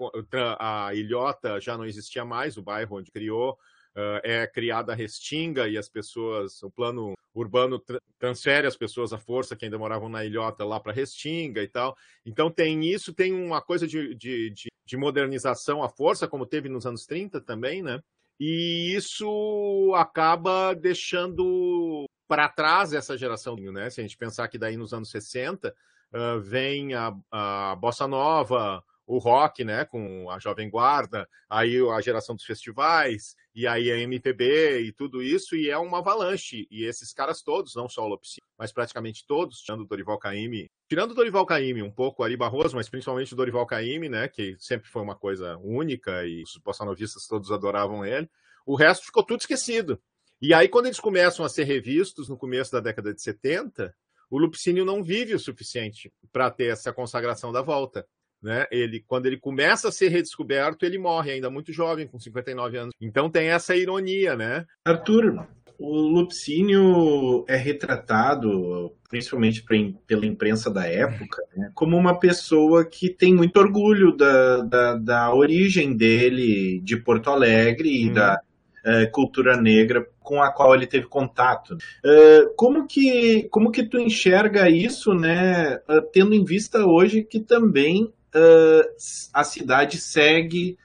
a 0.59 0.95
ilhota 0.95 1.59
já 1.61 1.77
não 1.77 1.87
existia 1.87 2.25
mais, 2.25 2.57
o 2.57 2.63
bairro 2.63 2.97
onde 2.97 3.11
criou, 3.11 3.59
Uh, 3.97 4.21
é 4.23 4.47
criada 4.47 4.93
a 4.93 4.95
Restinga 4.95 5.67
e 5.67 5.79
as 5.79 5.89
pessoas, 5.89 6.63
o 6.63 6.71
plano 6.71 7.15
urbano 7.35 7.79
tra 7.79 7.99
transfere 8.19 8.67
as 8.67 8.77
pessoas 8.77 9.11
à 9.11 9.19
força 9.19 9.57
que 9.57 9.65
ainda 9.65 9.79
moravam 9.79 10.07
na 10.07 10.23
ilhota 10.23 10.67
lá 10.67 10.79
para 10.79 10.93
Restinga 10.93 11.63
e 11.63 11.69
tal. 11.69 11.97
Então 12.23 12.51
tem 12.51 12.85
isso, 12.85 13.15
tem 13.15 13.33
uma 13.33 13.63
coisa 13.63 13.87
de, 13.87 14.15
de, 14.15 14.51
de, 14.51 14.69
de 14.85 14.97
modernização 14.99 15.83
à 15.83 15.89
força, 15.89 16.29
como 16.29 16.45
teve 16.45 16.69
nos 16.69 16.85
anos 16.85 17.07
30 17.07 17.41
também, 17.41 17.83
né? 17.83 18.03
E 18.39 18.95
isso 18.95 19.93
acaba 19.97 20.75
deixando 20.75 22.05
para 22.29 22.49
trás 22.49 22.93
essa 22.93 23.17
geração, 23.17 23.57
né? 23.57 23.89
Se 23.89 24.01
a 24.01 24.03
gente 24.03 24.17
pensar 24.17 24.49
que 24.49 24.59
daí 24.59 24.77
nos 24.77 24.93
anos 24.93 25.11
60 25.11 25.69
uh, 26.13 26.41
vem 26.41 26.95
a, 26.95 27.15
a 27.31 27.77
bossa 27.77 28.07
nova, 28.07 28.83
o 29.07 29.19
rock, 29.19 29.63
né, 29.63 29.85
com 29.85 30.29
a 30.31 30.39
Jovem 30.39 30.69
Guarda, 30.69 31.29
aí 31.49 31.77
a 31.91 32.01
geração 32.01 32.35
dos 32.35 32.45
festivais, 32.45 33.37
e 33.55 33.67
aí 33.67 33.91
a 33.91 33.99
MPB 33.99 34.81
e 34.81 34.93
tudo 34.93 35.23
isso, 35.23 35.55
e 35.55 35.71
é 35.71 35.79
uma 35.79 35.99
avalanche. 35.99 36.67
E 36.71 36.85
esses 36.85 37.13
caras 37.13 37.41
todos, 37.41 37.75
não 37.75 37.89
só 37.89 38.05
o 38.05 38.09
Lopes, 38.09 38.41
mas 38.59 38.73
praticamente 38.73 39.25
todos, 39.27 39.61
tirando 39.61 39.83
o 39.83 39.87
Dorival 39.87 40.19
Caymmi, 40.19 40.69
tirando 40.89 41.13
o 41.13 41.15
Dorival 41.15 41.47
Caymmi, 41.47 41.83
um 41.83 41.91
pouco 41.91 42.25
Ari 42.25 42.37
Barroso, 42.37 42.75
mas 42.75 42.89
principalmente 42.89 43.33
o 43.33 43.37
Dorival 43.37 43.67
Caymmi, 43.67 44.09
né, 44.09 44.29
que 44.29 44.57
sempre 44.59 44.89
foi 44.89 45.03
uma 45.03 45.15
coisa 45.15 45.57
única 45.59 46.27
e 46.27 46.43
os 46.43 46.61
bossanovistas 46.65 47.27
todos 47.27 47.53
adoravam 47.53 48.05
ele, 48.05 48.29
o 48.67 48.75
resto 48.75 49.07
ficou 49.07 49.23
tudo 49.23 49.41
esquecido. 49.41 50.01
E 50.43 50.53
aí, 50.53 50.69
quando 50.69 50.87
eles 50.87 51.01
começam 51.01 51.47
a 51.47 51.49
ser 51.49 51.65
revistos 51.65 52.29
no 52.29 52.37
começo 52.37 52.73
da 52.73 52.81
década 52.81 53.15
de 53.15 53.23
70, 53.23 53.95
o 54.29 54.39
Lupicínio 54.39 54.85
não 54.85 55.03
vive 55.03 55.35
o 55.35 55.39
suficiente 55.39 56.13
para 56.33 56.51
ter 56.51 56.67
essa 56.67 56.93
consagração 56.93 57.53
da 57.53 57.63
volta. 57.63 58.07
Né? 58.43 58.67
Ele, 58.71 59.03
quando 59.07 59.27
ele 59.27 59.39
começa 59.39 59.89
a 59.89 59.93
ser 59.93 60.09
redescoberto, 60.09 60.85
ele 60.85 60.99
morre 60.99 61.33
ainda 61.33 61.51
muito 61.51 61.73
jovem, 61.73 62.07
com 62.07 62.19
59 62.19 62.77
anos. 62.77 62.95
Então 63.01 63.31
tem 63.31 63.49
essa 63.49 63.75
ironia, 63.75 64.37
né? 64.37 64.65
Arthur, 64.85 65.47
o 65.79 65.95
Lupicínio 65.95 67.45
é 67.47 67.57
retratado, 67.57 68.93
principalmente 69.11 69.65
pela 70.07 70.27
imprensa 70.27 70.71
da 70.71 70.87
época, 70.87 71.43
né, 71.55 71.71
como 71.75 71.97
uma 71.97 72.19
pessoa 72.19 72.85
que 72.85 73.11
tem 73.11 73.35
muito 73.35 73.59
orgulho 73.59 74.17
da, 74.17 74.63
da, 74.63 74.95
da 74.95 75.35
origem 75.35 75.95
dele 75.95 76.81
de 76.81 76.97
Porto 76.97 77.31
Alegre 77.31 77.89
e 77.89 78.11
hum. 78.11 78.13
da 78.15 78.41
uh, 78.87 79.11
cultura 79.13 79.61
negra 79.61 80.07
com 80.21 80.43
a 80.43 80.51
qual 80.51 80.75
ele 80.75 80.87
teve 80.87 81.07
contato. 81.07 81.73
Uh, 81.73 82.55
como 82.57 82.87
que 82.87 83.47
como 83.51 83.71
que 83.71 83.85
tu 83.85 83.99
enxerga 83.99 84.71
isso, 84.71 85.13
né, 85.15 85.79
tendo 86.13 86.35
em 86.35 86.45
vista 86.45 86.87
hoje 86.87 87.23
que 87.23 87.41
também 87.41 88.13
a 89.33 89.45
cidade 89.45 89.99
segue 89.99 90.77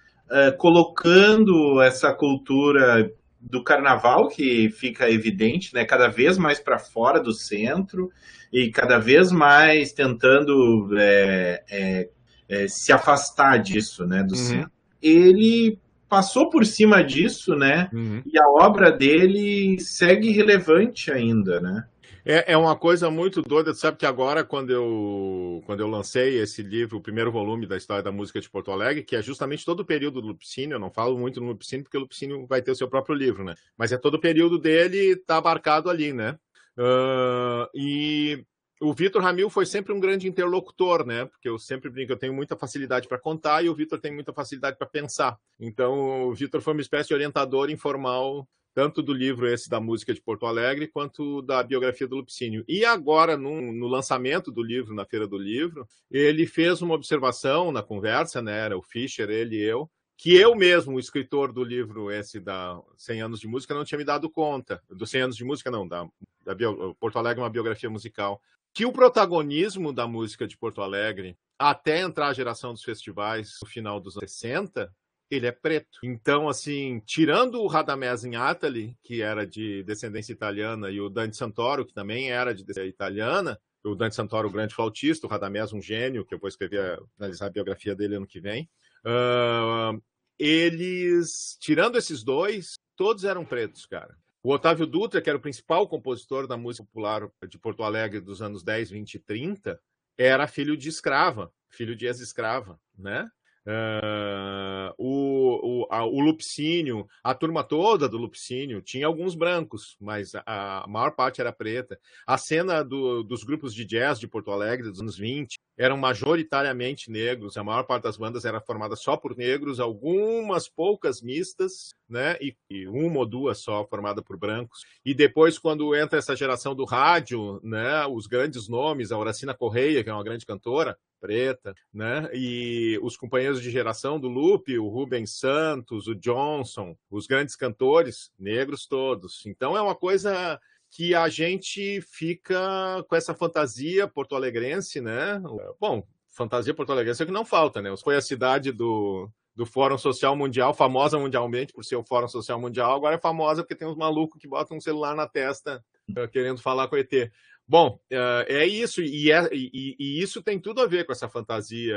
colocando 0.57 1.81
essa 1.81 2.13
cultura 2.13 3.11
do 3.41 3.63
carnaval 3.63 4.27
que 4.27 4.69
fica 4.69 5.09
evidente, 5.09 5.73
né, 5.73 5.83
cada 5.83 6.07
vez 6.07 6.37
mais 6.37 6.59
para 6.59 6.77
fora 6.77 7.19
do 7.19 7.33
centro 7.33 8.11
e 8.53 8.69
cada 8.69 8.99
vez 8.99 9.31
mais 9.31 9.91
tentando 9.91 10.89
é, 10.97 11.63
é, 11.69 12.09
é, 12.47 12.67
se 12.67 12.93
afastar 12.93 13.57
disso, 13.57 14.05
né, 14.05 14.23
do 14.23 14.35
uhum. 14.35 14.35
centro. 14.35 14.71
Ele 15.01 15.79
passou 16.07 16.49
por 16.49 16.65
cima 16.65 17.01
disso, 17.01 17.55
né? 17.55 17.89
Uhum. 17.93 18.21
E 18.25 18.37
a 18.37 18.47
obra 18.47 18.91
dele 18.91 19.79
segue 19.79 20.29
relevante 20.29 21.09
ainda, 21.09 21.61
né? 21.61 21.85
É, 22.23 22.53
é 22.53 22.57
uma 22.57 22.75
coisa 22.75 23.09
muito 23.09 23.41
doida, 23.41 23.73
sabe 23.73 23.97
que 23.97 24.05
agora, 24.05 24.43
quando 24.43 24.69
eu, 24.71 25.61
quando 25.65 25.79
eu 25.79 25.87
lancei 25.87 26.39
esse 26.39 26.61
livro, 26.61 26.97
o 26.97 27.01
primeiro 27.01 27.31
volume 27.31 27.65
da 27.65 27.75
história 27.75 28.03
da 28.03 28.11
música 28.11 28.39
de 28.39 28.49
Porto 28.49 28.71
Alegre, 28.71 29.03
que 29.03 29.15
é 29.15 29.21
justamente 29.21 29.65
todo 29.65 29.79
o 29.79 29.85
período 29.85 30.21
do 30.21 30.27
Lupicínio, 30.27 30.75
eu 30.75 30.79
não 30.79 30.91
falo 30.91 31.17
muito 31.17 31.41
no 31.41 31.47
Lupicínio, 31.47 31.83
porque 31.83 31.97
o 31.97 32.01
Lupicínio 32.01 32.45
vai 32.45 32.61
ter 32.61 32.71
o 32.71 32.75
seu 32.75 32.87
próprio 32.87 33.15
livro, 33.15 33.43
né? 33.43 33.55
Mas 33.77 33.91
é 33.91 33.97
todo 33.97 34.15
o 34.15 34.21
período 34.21 34.59
dele, 34.59 35.15
tá 35.15 35.37
abarcado 35.37 35.89
ali, 35.89 36.13
né? 36.13 36.37
Uh, 36.77 37.67
e 37.73 38.45
o 38.81 38.93
Vitor 38.93 39.21
Ramil 39.21 39.49
foi 39.49 39.65
sempre 39.65 39.93
um 39.93 39.99
grande 39.99 40.27
interlocutor, 40.27 41.05
né? 41.05 41.25
Porque 41.25 41.47
eu 41.47 41.59
sempre 41.59 41.89
brinco, 41.89 42.11
eu 42.11 42.17
tenho 42.17 42.33
muita 42.33 42.55
facilidade 42.55 43.07
para 43.07 43.19
contar 43.19 43.63
e 43.63 43.69
o 43.69 43.75
Vitor 43.75 43.99
tem 43.99 44.11
muita 44.11 44.33
facilidade 44.33 44.77
para 44.77 44.87
pensar. 44.87 45.37
Então, 45.59 46.27
o 46.27 46.33
Vitor 46.33 46.61
foi 46.61 46.73
uma 46.73 46.81
espécie 46.81 47.09
de 47.09 47.13
orientador 47.13 47.69
informal, 47.69 48.47
tanto 48.73 49.01
do 49.01 49.13
livro 49.13 49.47
esse 49.47 49.69
da 49.69 49.79
música 49.79 50.13
de 50.13 50.21
Porto 50.21 50.45
Alegre, 50.45 50.87
quanto 50.87 51.41
da 51.41 51.61
biografia 51.61 52.07
do 52.07 52.15
Lupicínio. 52.15 52.63
E 52.67 52.85
agora, 52.85 53.35
no, 53.37 53.87
lançamento 53.87 54.51
do 54.51 54.63
livro, 54.63 54.93
na 54.93 55.05
Feira 55.05 55.27
do 55.27 55.37
Livro, 55.37 55.87
ele 56.09 56.47
fez 56.47 56.81
uma 56.81 56.95
observação 56.95 57.71
na 57.71 57.83
conversa, 57.83 58.41
né? 58.41 58.57
Era 58.59 58.77
o 58.77 58.81
Fischer, 58.81 59.29
ele 59.29 59.57
e 59.57 59.61
eu, 59.61 59.89
que 60.17 60.35
eu 60.35 60.55
mesmo, 60.55 60.95
o 60.95 60.99
escritor 60.99 61.51
do 61.51 61.63
livro 61.63 62.11
esse 62.11 62.39
da 62.39 62.79
100 62.95 63.21
anos 63.23 63.39
de 63.39 63.47
música, 63.47 63.73
não 63.73 63.83
tinha 63.83 63.97
me 63.97 64.05
dado 64.05 64.29
conta. 64.29 64.81
Do 64.89 65.05
100 65.05 65.21
anos 65.21 65.35
de 65.35 65.43
música, 65.43 65.71
não, 65.71 65.87
da, 65.87 66.07
da 66.45 66.53
bio, 66.53 66.95
Porto 66.99 67.17
Alegre 67.17 67.41
é 67.41 67.43
uma 67.43 67.49
biografia 67.49 67.89
musical 67.89 68.39
que 68.73 68.85
o 68.85 68.91
protagonismo 68.91 69.91
da 69.91 70.07
música 70.07 70.47
de 70.47 70.57
Porto 70.57 70.81
Alegre, 70.81 71.37
até 71.59 72.01
entrar 72.01 72.27
a 72.27 72.33
geração 72.33 72.71
dos 72.73 72.83
festivais 72.83 73.57
no 73.61 73.67
final 73.67 73.99
dos 73.99 74.15
anos 74.15 74.31
60, 74.31 74.93
ele 75.31 75.47
é 75.47 75.51
preto. 75.51 75.99
Então, 76.03 76.49
assim, 76.49 77.01
tirando 77.05 77.61
o 77.61 77.67
Radamés 77.67 78.25
Atali, 78.25 78.97
que 79.01 79.21
era 79.21 79.47
de 79.47 79.81
descendência 79.83 80.33
italiana, 80.33 80.91
e 80.91 80.99
o 80.99 81.09
Dante 81.09 81.37
Santoro, 81.37 81.85
que 81.85 81.93
também 81.93 82.29
era 82.29 82.53
de 82.53 82.63
descendência 82.65 82.93
italiana, 82.93 83.57
o 83.83 83.95
Dante 83.95 84.15
Santoro, 84.15 84.49
o 84.49 84.51
grande 84.51 84.75
flautista, 84.75 85.25
o 85.25 85.29
Radamés, 85.29 85.71
um 85.71 85.81
gênio, 85.81 86.25
que 86.25 86.35
eu 86.35 86.39
vou 86.39 86.49
escrever, 86.49 87.01
analisar 87.17 87.47
a 87.47 87.51
biografia 87.51 87.95
dele 87.95 88.15
ano 88.15 88.27
que 88.27 88.41
vem. 88.41 88.69
Uh, 89.05 90.01
eles, 90.37 91.57
tirando 91.59 91.97
esses 91.97 92.23
dois, 92.23 92.75
todos 92.95 93.23
eram 93.23 93.45
pretos, 93.45 93.85
cara. 93.85 94.15
O 94.43 94.51
Otávio 94.51 94.85
Dutra, 94.85 95.21
que 95.21 95.29
era 95.29 95.37
o 95.37 95.41
principal 95.41 95.87
compositor 95.87 96.47
da 96.47 96.57
música 96.57 96.85
popular 96.85 97.29
de 97.47 97.57
Porto 97.57 97.83
Alegre 97.83 98.19
dos 98.19 98.41
anos 98.41 98.63
10, 98.63 98.89
20 98.89 99.13
e 99.13 99.19
30, 99.19 99.79
era 100.17 100.47
filho 100.47 100.75
de 100.75 100.89
escrava, 100.89 101.53
filho 101.69 101.95
de 101.95 102.05
ex-escrava, 102.05 102.79
né? 102.97 103.29
Uh, 103.63 104.91
o, 104.97 105.83
o, 105.83 105.87
a, 105.91 106.03
o 106.03 106.19
Lupicínio, 106.19 107.07
a 107.23 107.35
turma 107.35 107.63
toda 107.63 108.09
do 108.09 108.17
Lupicínio 108.17 108.81
tinha 108.81 109.05
alguns 109.05 109.35
brancos, 109.35 109.95
mas 109.99 110.33
a, 110.33 110.83
a 110.83 110.87
maior 110.87 111.11
parte 111.11 111.41
era 111.41 111.53
preta. 111.53 111.99
A 112.25 112.37
cena 112.37 112.83
do, 112.83 113.21
dos 113.21 113.43
grupos 113.43 113.73
de 113.73 113.85
jazz 113.85 114.19
de 114.19 114.27
Porto 114.27 114.51
Alegre 114.51 114.89
dos 114.89 114.99
anos 114.99 115.17
20 115.17 115.59
eram 115.77 115.97
majoritariamente 115.97 117.09
negros, 117.09 117.57
a 117.57 117.63
maior 117.63 117.83
parte 117.83 118.03
das 118.03 118.17
bandas 118.17 118.45
era 118.45 118.59
formada 118.59 118.95
só 118.95 119.15
por 119.15 119.35
negros, 119.37 119.79
algumas 119.79 120.67
poucas 120.67 121.21
mistas, 121.21 121.93
né? 122.09 122.37
E, 122.41 122.55
e, 122.69 122.87
uma 122.87 123.19
ou 123.19 123.25
duas 123.25 123.59
só 123.59 123.85
formada 123.85 124.21
por 124.21 124.37
brancos. 124.37 124.79
E 125.05 125.13
depois, 125.13 125.57
quando 125.57 125.95
entra 125.95 126.19
essa 126.19 126.35
geração 126.35 126.75
do 126.75 126.85
rádio, 126.85 127.59
né? 127.63 128.05
Os 128.07 128.27
grandes 128.27 128.67
nomes, 128.67 129.11
a 129.11 129.17
Horacina 129.17 129.53
Correia, 129.53 130.03
que 130.03 130.09
é 130.09 130.13
uma 130.13 130.23
grande 130.23 130.45
cantora, 130.45 130.97
preta, 131.21 131.73
né? 131.93 132.27
E 132.33 132.99
os 133.03 133.15
companheiros 133.15 133.61
de 133.61 133.69
geração 133.69 134.19
do 134.19 134.27
Lupe, 134.27 134.79
o 134.79 134.89
Rubens 134.89 135.37
Santos, 135.37 136.07
o 136.07 136.15
Johnson, 136.15 136.97
os 137.09 137.27
grandes 137.27 137.55
cantores, 137.55 138.31
negros 138.37 138.87
todos. 138.87 139.45
Então 139.45 139.77
é 139.77 139.81
uma 139.81 139.95
coisa 139.95 140.59
que 140.89 141.15
a 141.15 141.29
gente 141.29 142.01
fica 142.01 143.05
com 143.07 143.15
essa 143.15 143.33
fantasia 143.33 144.07
porto-alegrense, 144.07 144.99
né? 144.99 145.41
Bom, 145.79 146.03
fantasia 146.29 146.73
porto-alegrense 146.73 147.23
é 147.23 147.25
que 147.25 147.31
não 147.31 147.45
falta, 147.45 147.81
né? 147.81 147.95
Foi 147.95 148.17
a 148.17 148.21
cidade 148.21 148.71
do, 148.73 149.29
do 149.55 149.65
Fórum 149.65 149.97
Social 149.97 150.35
Mundial, 150.35 150.73
famosa 150.73 151.17
mundialmente 151.17 151.71
por 151.71 151.85
ser 151.85 151.95
o 151.95 152.03
Fórum 152.03 152.27
Social 152.27 152.59
Mundial, 152.59 152.93
agora 152.93 153.15
é 153.15 153.19
famosa 153.19 153.63
porque 153.63 153.75
tem 153.75 153.87
uns 153.87 153.95
malucos 153.95 154.39
que 154.39 154.47
botam 154.47 154.77
um 154.77 154.81
celular 154.81 155.15
na 155.15 155.27
testa 155.27 155.83
uh, 156.09 156.27
querendo 156.29 156.61
falar 156.61 156.87
com 156.87 156.95
o 156.95 156.99
ET. 156.99 157.31
Bom, 157.71 157.97
uh, 158.11 158.43
é 158.49 158.65
isso, 158.65 159.01
e, 159.01 159.31
é, 159.31 159.47
e, 159.53 159.95
e, 159.97 160.21
isso 160.21 160.43
tem 160.43 160.59
tudo 160.59 160.81
a 160.81 160.85
ver 160.85 161.05
com 161.05 161.13
essa 161.13 161.29
fantasia 161.29 161.95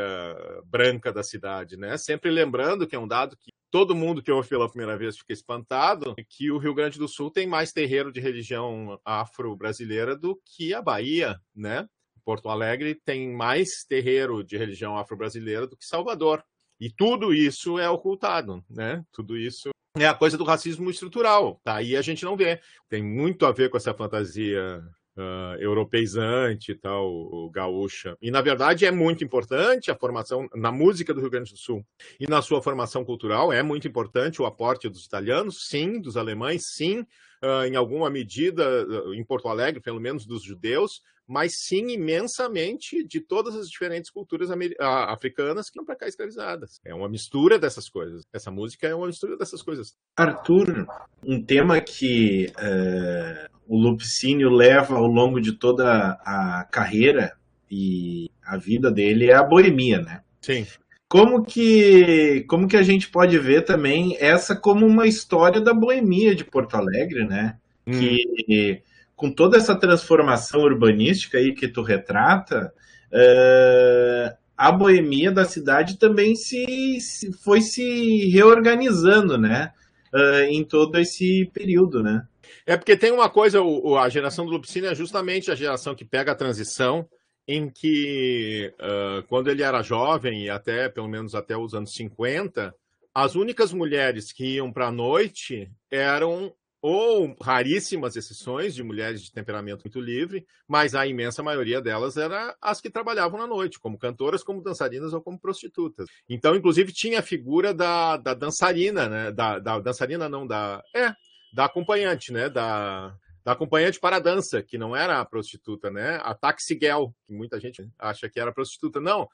branca 0.67 1.13
da 1.13 1.25
cidade, 1.25 1.77
né? 1.77 1.97
Sempre 1.97 2.31
lembrando 2.31 2.87
que 2.87 2.95
é 2.95 2.99
um 2.99 3.09
dado 3.09 3.37
que 3.37 3.51
todo 3.73 3.93
mundo 3.93 4.23
que 4.23 4.31
ouve 4.31 4.49
pela 4.49 4.69
primeira 4.69 4.97
vez 4.97 5.19
fica 5.19 5.33
espantado, 5.33 6.15
que 6.29 6.49
o 6.49 6.59
Rio 6.59 6.75
Grande 6.75 6.97
do 6.97 7.09
Sul 7.09 7.29
tem 7.29 7.45
mais 7.45 7.73
terreiro 7.73 8.13
de 8.13 8.21
religião 8.21 9.01
afro-brasileira 9.05 10.17
do 10.17 10.41
que 10.45 10.73
a 10.73 10.81
Bahia, 10.81 11.41
né? 11.53 11.89
Porto 12.25 12.51
Alegre 12.51 12.95
tem 12.95 13.35
mais 13.35 13.85
terreiro 13.85 14.45
de 14.45 14.57
religião 14.57 14.97
afro-brasileira 14.97 15.67
do 15.67 15.77
que 15.77 15.85
Salvador. 15.85 16.45
E 16.79 16.89
tudo 16.89 17.35
isso 17.35 17.81
é 17.81 17.91
ocultado, 17.91 18.65
né? 18.71 19.05
Tudo 19.13 19.37
isso 19.37 19.71
é 19.97 20.07
a 20.07 20.15
coisa 20.15 20.39
do 20.39 20.45
racismo 20.45 20.89
estrutural. 20.89 21.61
Tá 21.65 21.75
aí 21.75 21.97
a 21.97 22.03
gente 22.03 22.25
não 22.25 22.37
vê. 22.37 22.61
Tem 22.89 23.03
muito 23.03 23.45
a 23.45 23.51
ver 23.51 23.71
com 23.71 23.77
essa 23.77 23.93
fantasia 23.93 24.81
uh, 25.17 25.61
europeizante 25.61 26.73
e 26.73 26.75
tal, 26.75 27.51
gaúcha. 27.51 28.17
E, 28.21 28.31
na 28.31 28.41
verdade, 28.41 28.87
é 28.87 28.91
muito 28.91 29.25
importante 29.25 29.91
a 29.91 29.97
formação 29.97 30.49
na 30.55 30.73
música 30.73 31.13
do 31.15 31.21
Rio 31.21 31.31
Grande 31.31 31.53
do 31.53 31.59
Sul 31.59 31.85
e 32.19 32.27
na 32.27 32.43
sua 32.43 32.63
formação 32.63 33.05
cultural, 33.05 33.53
é 33.53 33.63
muito 33.63 33.87
importante 33.89 34.41
o 34.41 34.47
aporte 34.47 34.89
dos 34.89 35.05
italianos, 35.05 35.69
sim, 35.69 36.01
dos 36.01 36.17
alemães, 36.17 36.65
sim, 36.67 37.01
uh, 37.01 37.65
em 37.67 37.77
alguma 37.77 38.11
medida, 38.11 38.87
uh, 38.87 39.15
em 39.15 39.25
Porto 39.25 39.49
Alegre, 39.49 39.81
pelo 39.81 40.01
menos 40.01 40.27
dos 40.27 40.43
judeus, 40.43 41.03
mas 41.27 41.53
sim 41.61 41.89
imensamente 41.89 43.03
de 43.07 43.21
todas 43.21 43.55
as 43.55 43.69
diferentes 43.69 44.11
culturas 44.11 44.51
africanas 44.81 45.67
que 45.67 45.71
estão 45.71 45.85
para 45.85 45.97
cá 45.97 46.07
escravizadas. 46.07 46.81
É 46.85 46.95
uma 46.95 47.09
mistura 47.09 47.59
dessas 47.59 47.89
coisas. 47.89 48.25
Essa 48.33 48.51
música 48.51 48.87
é 48.87 48.95
uma 48.95 49.07
mistura 49.07 49.37
dessas 49.37 49.63
coisas. 49.63 49.97
Arthur, 50.17 50.87
um 51.23 51.43
tema 51.43 51.81
que 51.81 52.53
uh, 52.59 53.49
o 53.67 53.79
Lupicínio 53.79 54.51
leva 54.51 54.97
ao 54.97 55.07
longo 55.07 55.41
de 55.41 55.53
toda 55.53 56.19
a 56.25 56.67
carreira 56.71 57.37
e 57.71 58.31
a 58.45 58.57
vida 58.59 58.91
dele 58.91 59.31
é 59.31 59.35
a 59.35 59.43
boemia, 59.43 60.01
né? 60.01 60.23
Sim. 60.41 60.67
como 61.09 61.43
que 61.43 62.45
como 62.47 62.69
que 62.69 62.77
a 62.77 62.83
gente 62.83 63.09
pode 63.09 63.39
ver 63.39 63.65
também 63.65 64.15
essa 64.21 64.55
como 64.55 64.85
uma 64.85 65.07
história 65.07 65.59
da 65.59 65.73
boemia 65.73 66.35
de 66.35 66.45
Porto 66.45 66.75
Alegre, 66.75 67.27
né? 67.27 67.57
Hum. 67.87 67.93
Que 67.93 68.83
com 69.17 69.31
toda 69.31 69.57
essa 69.57 69.75
transformação 69.75 70.61
urbanística 70.63 71.39
aí 71.39 71.55
que 71.55 71.69
tu 71.69 71.83
retrata, 71.83 72.73
uh, 73.13 74.37
a 74.57 74.73
boemia 74.73 75.31
da 75.31 75.45
cidade 75.45 75.99
também 75.99 76.35
se, 76.35 77.01
se 77.01 77.33
foi 77.33 77.61
se 77.61 78.29
reorganizando, 78.31 79.37
né? 79.39 79.73
Uh, 80.13 80.45
em 80.49 80.65
todo 80.65 80.99
esse 80.99 81.51
período, 81.53 82.03
né? 82.03 82.27
É 82.67 82.77
porque 82.77 82.97
tem 82.97 83.11
uma 83.11 83.29
coisa, 83.29 83.61
o, 83.61 83.99
a 83.99 84.09
geração 84.09 84.47
do 84.47 84.53
Lupicínio 84.53 84.89
é 84.89 84.95
justamente 84.95 85.51
a 85.51 85.57
geração 85.57 85.95
que 85.95 86.05
pega 86.05 86.33
a 86.33 86.37
transição 86.37 87.07
em 87.47 87.69
que, 87.69 88.73
uh, 88.81 89.23
quando 89.29 89.51
ele 89.51 89.63
era 89.63 89.83
jovem, 89.83 90.45
e 90.45 90.51
até 90.51 90.89
pelo 90.89 91.09
menos 91.09 91.35
até 91.35 91.57
os 91.57 91.75
anos 91.75 91.93
50, 91.95 92.75
as 93.15 93.35
únicas 93.35 93.73
mulheres 93.73 94.33
que 94.33 94.55
iam 94.55 94.73
para 94.73 94.89
a 94.89 94.93
noite 94.93 95.71
eram 95.91 96.53
ou 96.87 97.35
raríssimas 97.41 98.15
exceções 98.15 98.75
de 98.75 98.83
mulheres 98.83 99.23
de 99.23 99.33
temperamento 99.33 99.85
muito 99.87 99.99
livre, 99.99 100.47
mas 100.69 100.95
a 100.95 101.07
imensa 101.07 101.43
maioria 101.43 101.81
delas 101.81 102.19
era 102.19 102.55
as 102.61 102.79
que 102.79 102.91
trabalhavam 102.91 103.41
na 103.41 103.47
noite, 103.47 103.81
como 103.81 103.99
cantoras, 103.99 104.45
como 104.45 104.63
dançarinas 104.63 105.15
ou 105.15 105.23
como 105.23 105.41
prostitutas. 105.41 106.07
Então, 106.29 106.55
inclusive, 106.55 106.93
tinha 106.93 107.21
a 107.21 107.23
figura 107.23 107.73
da, 107.73 108.19
da 108.19 108.35
dançarina, 108.35 109.09
né? 109.09 109.33
Da, 109.33 109.59
da 109.59 109.81
dançarina, 109.81 110.29
não, 110.29 110.47
da. 110.47 110.83
É, 110.95 111.11
da 111.55 111.65
acompanhante, 111.65 112.31
né? 112.31 112.51
Da, 112.51 113.17
da 113.43 113.53
acompanhante 113.53 113.99
para 113.99 114.17
a 114.17 114.21
dança, 114.21 114.63
que 114.63 114.77
não 114.77 114.95
era 114.95 115.21
a 115.21 115.25
prostituta, 115.25 115.91
né? 115.91 116.21
A 116.23 116.35
taxi 116.35 116.79
girl, 116.79 117.07
que 117.27 117.33
muita 117.33 117.59
gente 117.59 117.83
acha 117.99 118.29
que 118.29 118.39
era 118.39 118.53
prostituta. 118.53 119.01
Não, 119.01 119.27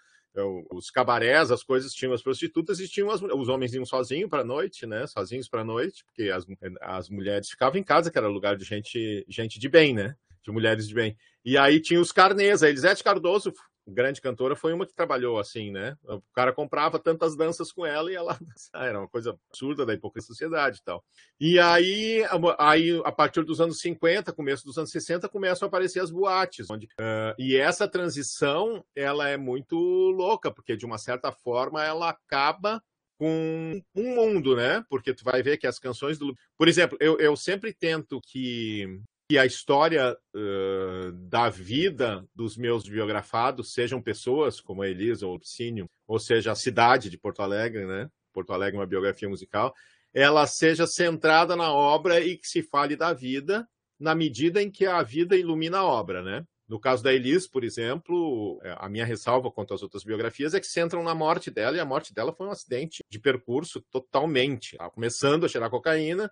os 0.70 0.90
cabarés, 0.90 1.50
as 1.50 1.62
coisas 1.62 1.92
tinham 1.92 2.12
as 2.12 2.22
prostitutas 2.22 2.78
e 2.78 2.88
tinham 2.88 3.10
as, 3.10 3.20
os 3.20 3.48
homens 3.48 3.74
iam 3.74 3.84
sozinhos 3.84 4.30
para 4.30 4.42
a 4.42 4.44
noite, 4.44 4.86
né? 4.86 5.06
Sozinhos 5.06 5.48
para 5.48 5.62
a 5.62 5.64
noite, 5.64 6.04
porque 6.04 6.30
as, 6.30 6.46
as 6.80 7.08
mulheres 7.08 7.50
ficavam 7.50 7.80
em 7.80 7.82
casa, 7.82 8.10
que 8.10 8.18
era 8.18 8.28
lugar 8.28 8.56
de 8.56 8.64
gente, 8.64 9.24
gente 9.28 9.58
de 9.58 9.68
bem, 9.68 9.92
né? 9.92 10.14
De 10.42 10.52
mulheres 10.52 10.86
de 10.88 10.94
bem. 10.94 11.16
E 11.44 11.58
aí 11.58 11.80
tinha 11.80 12.00
os 12.00 12.12
carnês. 12.12 12.62
A 12.62 12.68
Elisete 12.68 13.02
Cardoso 13.02 13.52
grande 13.92 14.20
cantora, 14.20 14.56
foi 14.56 14.72
uma 14.72 14.86
que 14.86 14.94
trabalhou 14.94 15.38
assim, 15.38 15.70
né? 15.70 15.96
O 16.04 16.22
cara 16.32 16.52
comprava 16.52 16.98
tantas 16.98 17.36
danças 17.36 17.72
com 17.72 17.84
ela 17.84 18.10
e 18.10 18.14
ela 18.14 18.38
era 18.74 18.98
uma 18.98 19.08
coisa 19.08 19.38
absurda 19.50 19.84
da 19.84 19.94
hipocrisia 19.94 20.28
da 20.28 20.34
sociedade 20.34 20.78
e 20.78 20.82
tal. 20.82 21.04
E 21.38 21.58
aí, 21.58 22.22
aí, 22.58 23.02
a 23.04 23.12
partir 23.12 23.44
dos 23.44 23.60
anos 23.60 23.80
50, 23.80 24.32
começo 24.32 24.64
dos 24.64 24.78
anos 24.78 24.90
60, 24.90 25.28
começam 25.28 25.66
a 25.66 25.68
aparecer 25.68 26.00
as 26.00 26.10
boates. 26.10 26.70
Onde, 26.70 26.86
uh, 26.86 27.34
e 27.38 27.56
essa 27.56 27.88
transição, 27.88 28.84
ela 28.94 29.28
é 29.28 29.36
muito 29.36 29.76
louca, 29.76 30.50
porque 30.50 30.76
de 30.76 30.86
uma 30.86 30.98
certa 30.98 31.32
forma 31.32 31.84
ela 31.84 32.10
acaba 32.10 32.82
com 33.18 33.82
um 33.94 34.14
mundo, 34.14 34.56
né? 34.56 34.82
Porque 34.88 35.12
tu 35.12 35.22
vai 35.22 35.42
ver 35.42 35.58
que 35.58 35.66
as 35.66 35.78
canções 35.78 36.18
do. 36.18 36.34
Por 36.56 36.68
exemplo, 36.68 36.96
eu, 37.00 37.18
eu 37.18 37.36
sempre 37.36 37.70
tento 37.70 38.18
que 38.22 39.00
que 39.30 39.38
a 39.38 39.46
história 39.46 40.18
uh, 40.34 41.12
da 41.12 41.48
vida 41.48 42.26
dos 42.34 42.56
meus 42.56 42.88
biografados 42.88 43.72
sejam 43.72 44.02
pessoas 44.02 44.60
como 44.60 44.82
a 44.82 44.88
Elisa 44.88 45.24
ou 45.24 45.30
o 45.30 45.34
Lupicínio, 45.34 45.88
ou 46.04 46.18
seja, 46.18 46.50
a 46.50 46.56
cidade 46.56 47.08
de 47.08 47.16
Porto 47.16 47.40
Alegre, 47.40 47.86
né? 47.86 48.08
Porto 48.32 48.52
Alegre 48.52 48.76
é 48.76 48.80
uma 48.80 48.88
biografia 48.88 49.28
musical, 49.28 49.72
ela 50.12 50.48
seja 50.48 50.84
centrada 50.84 51.54
na 51.54 51.72
obra 51.72 52.18
e 52.18 52.36
que 52.36 52.48
se 52.48 52.60
fale 52.60 52.96
da 52.96 53.12
vida 53.12 53.68
na 54.00 54.16
medida 54.16 54.60
em 54.60 54.68
que 54.68 54.84
a 54.84 55.00
vida 55.00 55.36
ilumina 55.36 55.78
a 55.78 55.84
obra, 55.84 56.24
né? 56.24 56.44
No 56.70 56.78
caso 56.78 57.02
da 57.02 57.12
Elise, 57.12 57.50
por 57.50 57.64
exemplo, 57.64 58.60
é, 58.62 58.76
a 58.78 58.88
minha 58.88 59.04
ressalva 59.04 59.50
quanto 59.50 59.74
às 59.74 59.82
outras 59.82 60.04
biografias 60.04 60.54
é 60.54 60.60
que 60.60 60.68
centram 60.68 61.02
na 61.02 61.16
morte 61.16 61.50
dela, 61.50 61.76
e 61.76 61.80
a 61.80 61.84
morte 61.84 62.14
dela 62.14 62.32
foi 62.32 62.46
um 62.46 62.52
acidente 62.52 63.02
de 63.10 63.18
percurso 63.18 63.80
totalmente. 63.90 64.76
Ela 64.78 64.88
começando 64.88 65.44
a 65.44 65.48
cheirar 65.48 65.68
cocaína, 65.68 66.30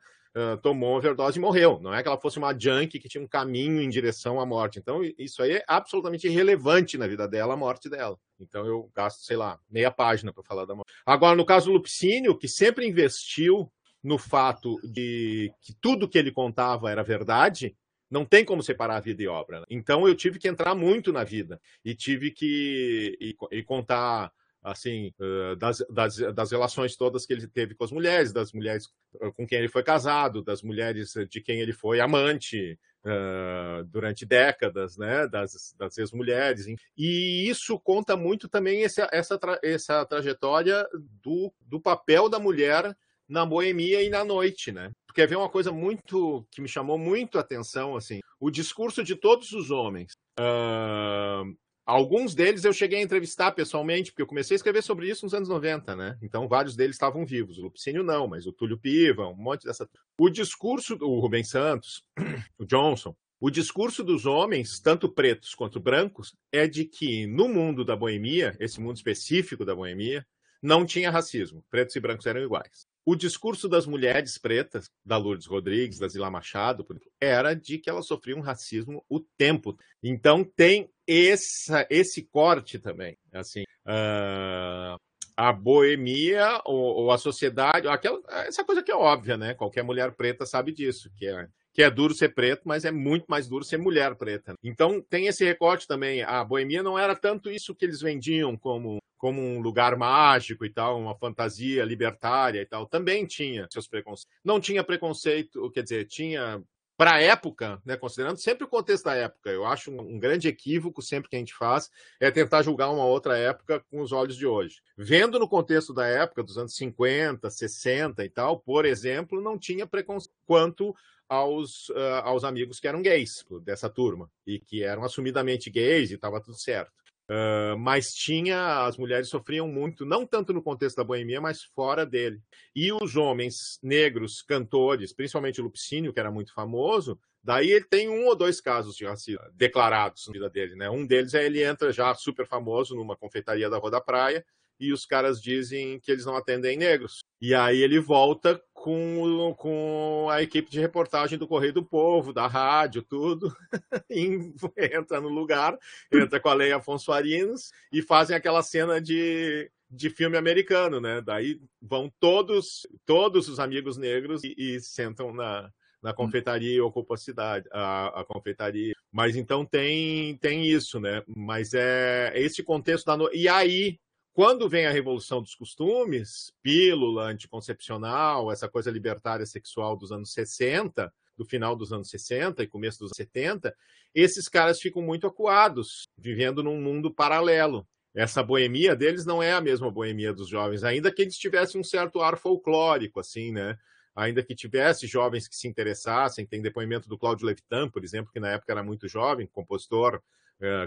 tomou 0.62 0.96
overdose 0.96 1.38
e 1.38 1.42
morreu. 1.42 1.80
Não 1.80 1.92
é 1.92 2.00
que 2.00 2.08
ela 2.08 2.20
fosse 2.20 2.38
uma 2.38 2.56
junkie 2.56 3.00
que 3.00 3.08
tinha 3.08 3.20
um 3.24 3.26
caminho 3.26 3.82
em 3.82 3.88
direção 3.88 4.38
à 4.38 4.46
morte. 4.46 4.78
Então, 4.78 5.00
isso 5.18 5.42
aí 5.42 5.54
é 5.56 5.64
absolutamente 5.66 6.28
irrelevante 6.28 6.96
na 6.96 7.08
vida 7.08 7.26
dela, 7.26 7.54
a 7.54 7.56
morte 7.56 7.90
dela. 7.90 8.16
Então, 8.38 8.64
eu 8.64 8.88
gasto, 8.94 9.24
sei 9.24 9.36
lá, 9.36 9.58
meia 9.68 9.90
página 9.90 10.32
para 10.32 10.44
falar 10.44 10.66
da 10.66 10.76
morte. 10.76 10.92
Agora, 11.04 11.34
no 11.34 11.44
caso 11.44 11.66
do 11.66 11.72
Lupicínio, 11.72 12.38
que 12.38 12.46
sempre 12.46 12.86
investiu 12.86 13.68
no 14.00 14.16
fato 14.16 14.76
de 14.84 15.52
que 15.60 15.74
tudo 15.80 16.08
que 16.08 16.16
ele 16.16 16.30
contava 16.30 16.88
era 16.88 17.02
verdade, 17.02 17.76
não 18.10 18.24
tem 18.24 18.44
como 18.44 18.62
separar 18.62 18.96
a 18.96 19.00
vida 19.00 19.22
e 19.22 19.28
obra. 19.28 19.60
Né? 19.60 19.66
Então 19.70 20.06
eu 20.06 20.14
tive 20.14 20.38
que 20.38 20.48
entrar 20.48 20.74
muito 20.74 21.12
na 21.12 21.24
vida 21.24 21.60
e 21.84 21.94
tive 21.94 22.30
que 22.30 23.16
e, 23.20 23.36
e 23.52 23.62
contar 23.62 24.32
assim, 24.62 25.12
das, 25.56 25.78
das, 25.88 26.16
das, 26.34 26.50
relações 26.50 26.96
todas 26.96 27.24
que 27.24 27.32
ele 27.32 27.46
teve 27.46 27.74
com 27.74 27.84
as 27.84 27.92
mulheres, 27.92 28.32
das 28.32 28.52
mulheres 28.52 28.88
com 29.36 29.46
quem 29.46 29.58
ele 29.58 29.68
foi 29.68 29.82
casado, 29.82 30.42
das 30.42 30.62
mulheres 30.62 31.14
de 31.28 31.40
quem 31.40 31.60
ele 31.60 31.72
foi 31.72 32.00
amante 32.00 32.78
uh, 33.04 33.84
durante 33.84 34.26
décadas, 34.26 34.96
né, 34.96 35.26
das, 35.28 35.74
das 35.78 35.96
ex-mulheres. 35.98 36.66
E 36.96 37.48
isso 37.48 37.78
conta 37.78 38.16
muito 38.16 38.48
também 38.48 38.82
esse, 38.82 39.00
essa, 39.12 39.38
tra, 39.38 39.58
essa 39.62 40.04
trajetória 40.04 40.86
do, 41.22 41.52
do 41.60 41.80
papel 41.80 42.28
da 42.28 42.38
mulher 42.38 42.96
na 43.28 43.44
boemia 43.44 44.02
e 44.02 44.08
na 44.08 44.24
noite, 44.24 44.72
né? 44.72 44.90
Quer 45.18 45.26
ver 45.26 45.34
uma 45.34 45.48
coisa 45.48 45.72
muito 45.72 46.46
que 46.48 46.60
me 46.60 46.68
chamou 46.68 46.96
muito 46.96 47.38
a 47.38 47.40
atenção, 47.40 47.96
assim, 47.96 48.20
o 48.38 48.52
discurso 48.52 49.02
de 49.02 49.16
todos 49.16 49.50
os 49.50 49.68
homens. 49.68 50.12
Uh, 50.38 51.58
Alguns 51.84 52.36
deles 52.36 52.64
eu 52.64 52.72
cheguei 52.72 53.00
a 53.00 53.02
entrevistar 53.02 53.50
pessoalmente, 53.50 54.12
porque 54.12 54.22
eu 54.22 54.28
comecei 54.28 54.54
a 54.54 54.58
escrever 54.58 54.80
sobre 54.80 55.10
isso 55.10 55.24
nos 55.24 55.34
anos 55.34 55.48
90, 55.48 55.96
né? 55.96 56.16
Então, 56.22 56.46
vários 56.46 56.76
deles 56.76 56.94
estavam 56.94 57.26
vivos. 57.26 57.58
O 57.58 57.62
Lupicínio 57.62 58.04
não, 58.04 58.28
mas 58.28 58.46
o 58.46 58.52
Túlio 58.52 58.78
Piva, 58.78 59.26
um 59.26 59.34
monte 59.34 59.64
dessa. 59.64 59.88
O 60.20 60.30
discurso 60.30 60.94
do 60.94 61.18
Rubens 61.18 61.50
Santos, 61.50 62.04
o 62.56 62.64
Johnson, 62.64 63.12
o 63.40 63.50
discurso 63.50 64.04
dos 64.04 64.24
homens, 64.24 64.78
tanto 64.78 65.08
pretos 65.08 65.52
quanto 65.52 65.80
brancos, 65.80 66.32
é 66.52 66.68
de 66.68 66.84
que 66.84 67.26
no 67.26 67.48
mundo 67.48 67.84
da 67.84 67.96
boemia, 67.96 68.56
esse 68.60 68.80
mundo 68.80 68.98
específico 68.98 69.64
da 69.64 69.74
boemia, 69.74 70.24
não 70.62 70.86
tinha 70.86 71.10
racismo. 71.10 71.64
Pretos 71.68 71.96
e 71.96 72.00
brancos 72.00 72.26
eram 72.26 72.40
iguais. 72.40 72.86
O 73.10 73.16
discurso 73.16 73.70
das 73.70 73.86
mulheres 73.86 74.36
pretas, 74.36 74.90
da 75.02 75.16
Lourdes 75.16 75.46
Rodrigues, 75.46 75.98
da 75.98 76.06
Zila 76.08 76.30
Machado, 76.30 76.86
era 77.18 77.54
de 77.54 77.78
que 77.78 77.88
elas 77.88 78.06
sofriam 78.06 78.42
racismo 78.42 79.02
o 79.08 79.18
tempo. 79.18 79.78
Então 80.02 80.44
tem 80.44 80.90
essa, 81.06 81.86
esse 81.88 82.24
corte 82.24 82.78
também. 82.78 83.16
Assim, 83.32 83.62
uh, 83.86 85.00
a 85.34 85.52
boemia 85.54 86.60
ou, 86.66 86.76
ou, 86.76 87.10
a 87.10 87.16
sociedade, 87.16 87.88
aquela, 87.88 88.20
essa 88.46 88.62
coisa 88.62 88.82
que 88.82 88.92
é 88.92 88.94
óbvia, 88.94 89.38
né? 89.38 89.54
Qualquer 89.54 89.82
mulher 89.82 90.12
preta 90.14 90.44
sabe 90.44 90.70
disso, 90.70 91.10
que 91.16 91.26
é 91.26 91.48
que 91.72 91.82
é 91.82 91.90
duro 91.90 92.14
ser 92.14 92.34
preto, 92.34 92.62
mas 92.64 92.84
é 92.84 92.90
muito 92.90 93.26
mais 93.28 93.48
duro 93.48 93.64
ser 93.64 93.78
mulher 93.78 94.14
preta. 94.16 94.54
Então 94.62 95.00
tem 95.00 95.26
esse 95.26 95.44
recorte 95.44 95.86
também. 95.86 96.22
A 96.22 96.42
boemia 96.44 96.82
não 96.82 96.98
era 96.98 97.14
tanto 97.14 97.50
isso 97.50 97.74
que 97.74 97.84
eles 97.84 98.00
vendiam 98.00 98.56
como 98.56 98.98
como 99.18 99.42
um 99.42 99.60
lugar 99.60 99.96
mágico 99.96 100.64
e 100.64 100.70
tal, 100.70 100.98
uma 100.98 101.18
fantasia 101.18 101.84
libertária 101.84 102.62
e 102.62 102.66
tal, 102.66 102.86
também 102.86 103.26
tinha 103.26 103.66
seus 103.68 103.88
preconceitos. 103.88 104.32
Não 104.44 104.60
tinha 104.60 104.84
preconceito, 104.84 105.68
quer 105.72 105.82
dizer, 105.82 106.06
tinha 106.06 106.62
para 106.98 107.14
a 107.14 107.22
época, 107.22 107.80
né, 107.84 107.96
considerando 107.96 108.38
sempre 108.38 108.64
o 108.64 108.68
contexto 108.68 109.04
da 109.04 109.14
época, 109.14 109.50
eu 109.50 109.64
acho 109.64 109.88
um, 109.88 110.18
grande 110.18 110.48
equívoco 110.48 111.00
sempre 111.00 111.30
que 111.30 111.36
a 111.36 111.38
gente 111.38 111.54
faz 111.54 111.88
é 112.18 112.28
tentar 112.28 112.62
julgar 112.62 112.90
uma 112.90 113.04
outra 113.04 113.38
época 113.38 113.78
com 113.88 114.00
os 114.00 114.10
olhos 114.10 114.36
de 114.36 114.44
hoje. 114.44 114.82
Vendo 114.96 115.38
no 115.38 115.48
contexto 115.48 115.94
da 115.94 116.04
época, 116.04 116.42
dos 116.42 116.58
anos 116.58 116.74
50, 116.74 117.48
60 117.48 118.24
e 118.24 118.28
tal, 118.28 118.58
por 118.58 118.84
exemplo, 118.84 119.40
não 119.40 119.56
tinha 119.56 119.86
preconceito 119.86 120.34
quanto 120.44 120.92
aos, 121.28 121.88
uh, 121.90 122.22
aos 122.24 122.42
amigos 122.42 122.80
que 122.80 122.88
eram 122.88 123.00
gays 123.00 123.46
dessa 123.62 123.88
turma 123.88 124.28
e 124.44 124.58
que 124.58 124.82
eram 124.82 125.04
assumidamente 125.04 125.70
gays 125.70 126.10
e 126.10 126.14
estava 126.14 126.40
tudo 126.40 126.58
certo. 126.58 126.92
Uh, 127.30 127.76
mas 127.78 128.06
tinha, 128.14 128.86
as 128.86 128.96
mulheres 128.96 129.28
sofriam 129.28 129.68
muito, 129.68 130.06
não 130.06 130.26
tanto 130.26 130.50
no 130.52 130.62
contexto 130.62 130.96
da 130.96 131.04
boemia, 131.04 131.40
mas 131.42 131.62
fora 131.62 132.06
dele. 132.06 132.40
E 132.74 132.90
os 132.90 133.16
homens 133.16 133.78
negros, 133.82 134.40
cantores, 134.40 135.12
principalmente 135.12 135.60
o 135.60 135.64
Lupicínio, 135.64 136.12
que 136.12 136.20
era 136.20 136.30
muito 136.30 136.54
famoso, 136.54 137.20
daí 137.44 137.70
ele 137.70 137.84
tem 137.84 138.08
um 138.08 138.26
ou 138.26 138.34
dois 138.34 138.62
casos 138.62 138.96
de 138.96 139.04
racismo 139.04 139.42
declarados 139.52 140.26
na 140.26 140.32
vida 140.32 140.48
dele, 140.48 140.74
né? 140.74 140.88
Um 140.88 141.06
deles 141.06 141.34
é 141.34 141.44
ele 141.44 141.62
entra 141.62 141.92
já 141.92 142.14
super 142.14 142.46
famoso 142.46 142.96
numa 142.96 143.16
confeitaria 143.16 143.68
da 143.68 143.76
Rua 143.76 143.90
da 143.90 144.00
Praia 144.00 144.42
e 144.80 144.90
os 144.90 145.04
caras 145.04 145.40
dizem 145.40 146.00
que 146.00 146.10
eles 146.10 146.24
não 146.24 146.34
atendem 146.36 146.78
negros. 146.78 147.20
E 147.40 147.54
aí 147.54 147.82
ele 147.82 148.00
volta 148.00 148.60
com, 148.72 149.54
com 149.56 150.28
a 150.30 150.42
equipe 150.42 150.70
de 150.70 150.80
reportagem 150.80 151.38
do 151.38 151.46
Correio 151.46 151.72
do 151.72 151.84
Povo, 151.84 152.32
da 152.32 152.46
rádio, 152.46 153.02
tudo, 153.02 153.54
entra 154.10 155.20
no 155.20 155.28
lugar, 155.28 155.76
entra 156.12 156.40
com 156.40 156.48
a 156.48 156.54
Lei 156.54 156.72
Afonso 156.72 157.06
Farinas 157.06 157.70
e 157.92 158.02
fazem 158.02 158.36
aquela 158.36 158.62
cena 158.62 159.00
de, 159.00 159.70
de 159.90 160.10
filme 160.10 160.36
americano, 160.36 161.00
né? 161.00 161.20
Daí 161.20 161.60
vão 161.80 162.12
todos, 162.20 162.86
todos 163.04 163.48
os 163.48 163.60
amigos 163.60 163.96
negros 163.96 164.42
e, 164.44 164.54
e 164.56 164.80
sentam 164.80 165.32
na, 165.32 165.70
na 166.02 166.14
confeitaria 166.14 166.74
e 166.74 166.80
ocupa 166.80 167.14
a 167.14 167.18
cidade, 167.18 167.68
a, 167.72 168.20
a, 168.20 168.24
confeitaria. 168.24 168.94
Mas 169.10 169.36
então 169.36 169.64
tem, 169.64 170.36
tem 170.36 170.66
isso, 170.66 171.00
né? 171.00 171.22
Mas 171.26 171.74
é 171.74 172.32
esse 172.34 172.62
contexto 172.62 173.06
da 173.06 173.16
no... 173.16 173.30
E 173.32 173.48
aí 173.48 173.98
quando 174.38 174.68
vem 174.68 174.86
a 174.86 174.92
revolução 174.92 175.42
dos 175.42 175.56
costumes, 175.56 176.52
pílula 176.62 177.24
anticoncepcional, 177.24 178.52
essa 178.52 178.68
coisa 178.68 178.88
libertária 178.88 179.44
sexual 179.44 179.96
dos 179.96 180.12
anos 180.12 180.32
60, 180.32 181.12
do 181.36 181.44
final 181.44 181.74
dos 181.74 181.92
anos 181.92 182.08
60 182.08 182.62
e 182.62 182.68
começo 182.68 183.00
dos 183.00 183.10
70, 183.16 183.74
esses 184.14 184.48
caras 184.48 184.80
ficam 184.80 185.02
muito 185.02 185.26
acuados, 185.26 186.04
vivendo 186.16 186.62
num 186.62 186.80
mundo 186.80 187.12
paralelo. 187.12 187.84
Essa 188.14 188.40
boemia 188.40 188.94
deles 188.94 189.26
não 189.26 189.42
é 189.42 189.52
a 189.52 189.60
mesma 189.60 189.90
boemia 189.90 190.32
dos 190.32 190.46
jovens, 190.46 190.84
ainda 190.84 191.10
que 191.10 191.22
eles 191.22 191.36
tivessem 191.36 191.80
um 191.80 191.82
certo 191.82 192.22
ar 192.22 192.38
folclórico, 192.38 193.18
assim, 193.18 193.50
né? 193.50 193.76
Ainda 194.14 194.40
que 194.44 194.54
tivesse 194.54 195.08
jovens 195.08 195.48
que 195.48 195.56
se 195.56 195.66
interessassem, 195.66 196.46
tem 196.46 196.62
depoimento 196.62 197.08
do 197.08 197.18
Cláudio 197.18 197.44
Levitan, 197.44 197.90
por 197.90 198.04
exemplo, 198.04 198.30
que 198.32 198.38
na 198.38 198.50
época 198.50 198.70
era 198.70 198.84
muito 198.84 199.08
jovem, 199.08 199.48
compositor, 199.48 200.22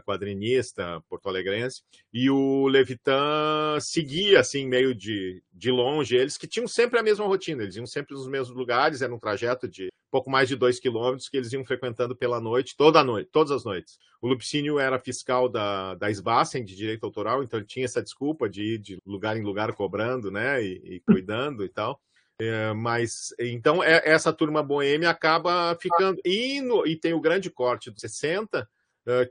quadrinista 0.05 1.01
porto-alegrense, 1.09 1.81
e 2.13 2.29
o 2.29 2.67
Levitan 2.67 3.79
seguia, 3.79 4.39
assim, 4.39 4.67
meio 4.67 4.93
de, 4.93 5.41
de 5.53 5.71
longe, 5.71 6.15
eles 6.15 6.37
que 6.37 6.47
tinham 6.47 6.67
sempre 6.67 6.99
a 6.99 7.03
mesma 7.03 7.25
rotina, 7.25 7.63
eles 7.63 7.75
iam 7.75 7.85
sempre 7.85 8.13
nos 8.13 8.27
mesmos 8.27 8.55
lugares, 8.55 9.01
era 9.01 9.13
um 9.13 9.19
trajeto 9.19 9.67
de 9.67 9.89
pouco 10.11 10.29
mais 10.29 10.49
de 10.49 10.55
dois 10.57 10.79
quilômetros 10.79 11.29
que 11.29 11.37
eles 11.37 11.53
iam 11.53 11.63
frequentando 11.63 12.15
pela 12.15 12.41
noite, 12.41 12.75
toda 12.75 13.03
noite, 13.03 13.29
todas 13.31 13.51
as 13.51 13.63
noites. 13.63 13.97
O 14.21 14.27
Lupicínio 14.27 14.77
era 14.77 14.99
fiscal 14.99 15.47
da, 15.47 15.95
da 15.95 16.11
Sbassen, 16.11 16.65
de 16.65 16.75
direito 16.75 17.05
autoral, 17.05 17.41
então 17.41 17.59
ele 17.59 17.67
tinha 17.67 17.85
essa 17.85 18.03
desculpa 18.03 18.49
de 18.49 18.75
ir 18.75 18.77
de 18.77 18.97
lugar 19.05 19.37
em 19.37 19.43
lugar 19.43 19.73
cobrando, 19.73 20.29
né, 20.29 20.61
e, 20.61 20.95
e 20.95 20.99
cuidando 20.99 21.63
e 21.63 21.69
tal. 21.69 21.99
É, 22.39 22.73
mas 22.73 23.33
então 23.39 23.83
é, 23.83 24.01
essa 24.03 24.33
turma 24.33 24.63
boêmia 24.63 25.11
acaba 25.11 25.77
ficando. 25.79 26.19
E, 26.25 26.59
no, 26.59 26.87
e 26.87 26.95
tem 26.95 27.13
o 27.13 27.21
grande 27.21 27.51
corte 27.51 27.91
dos 27.91 28.01
60, 28.01 28.67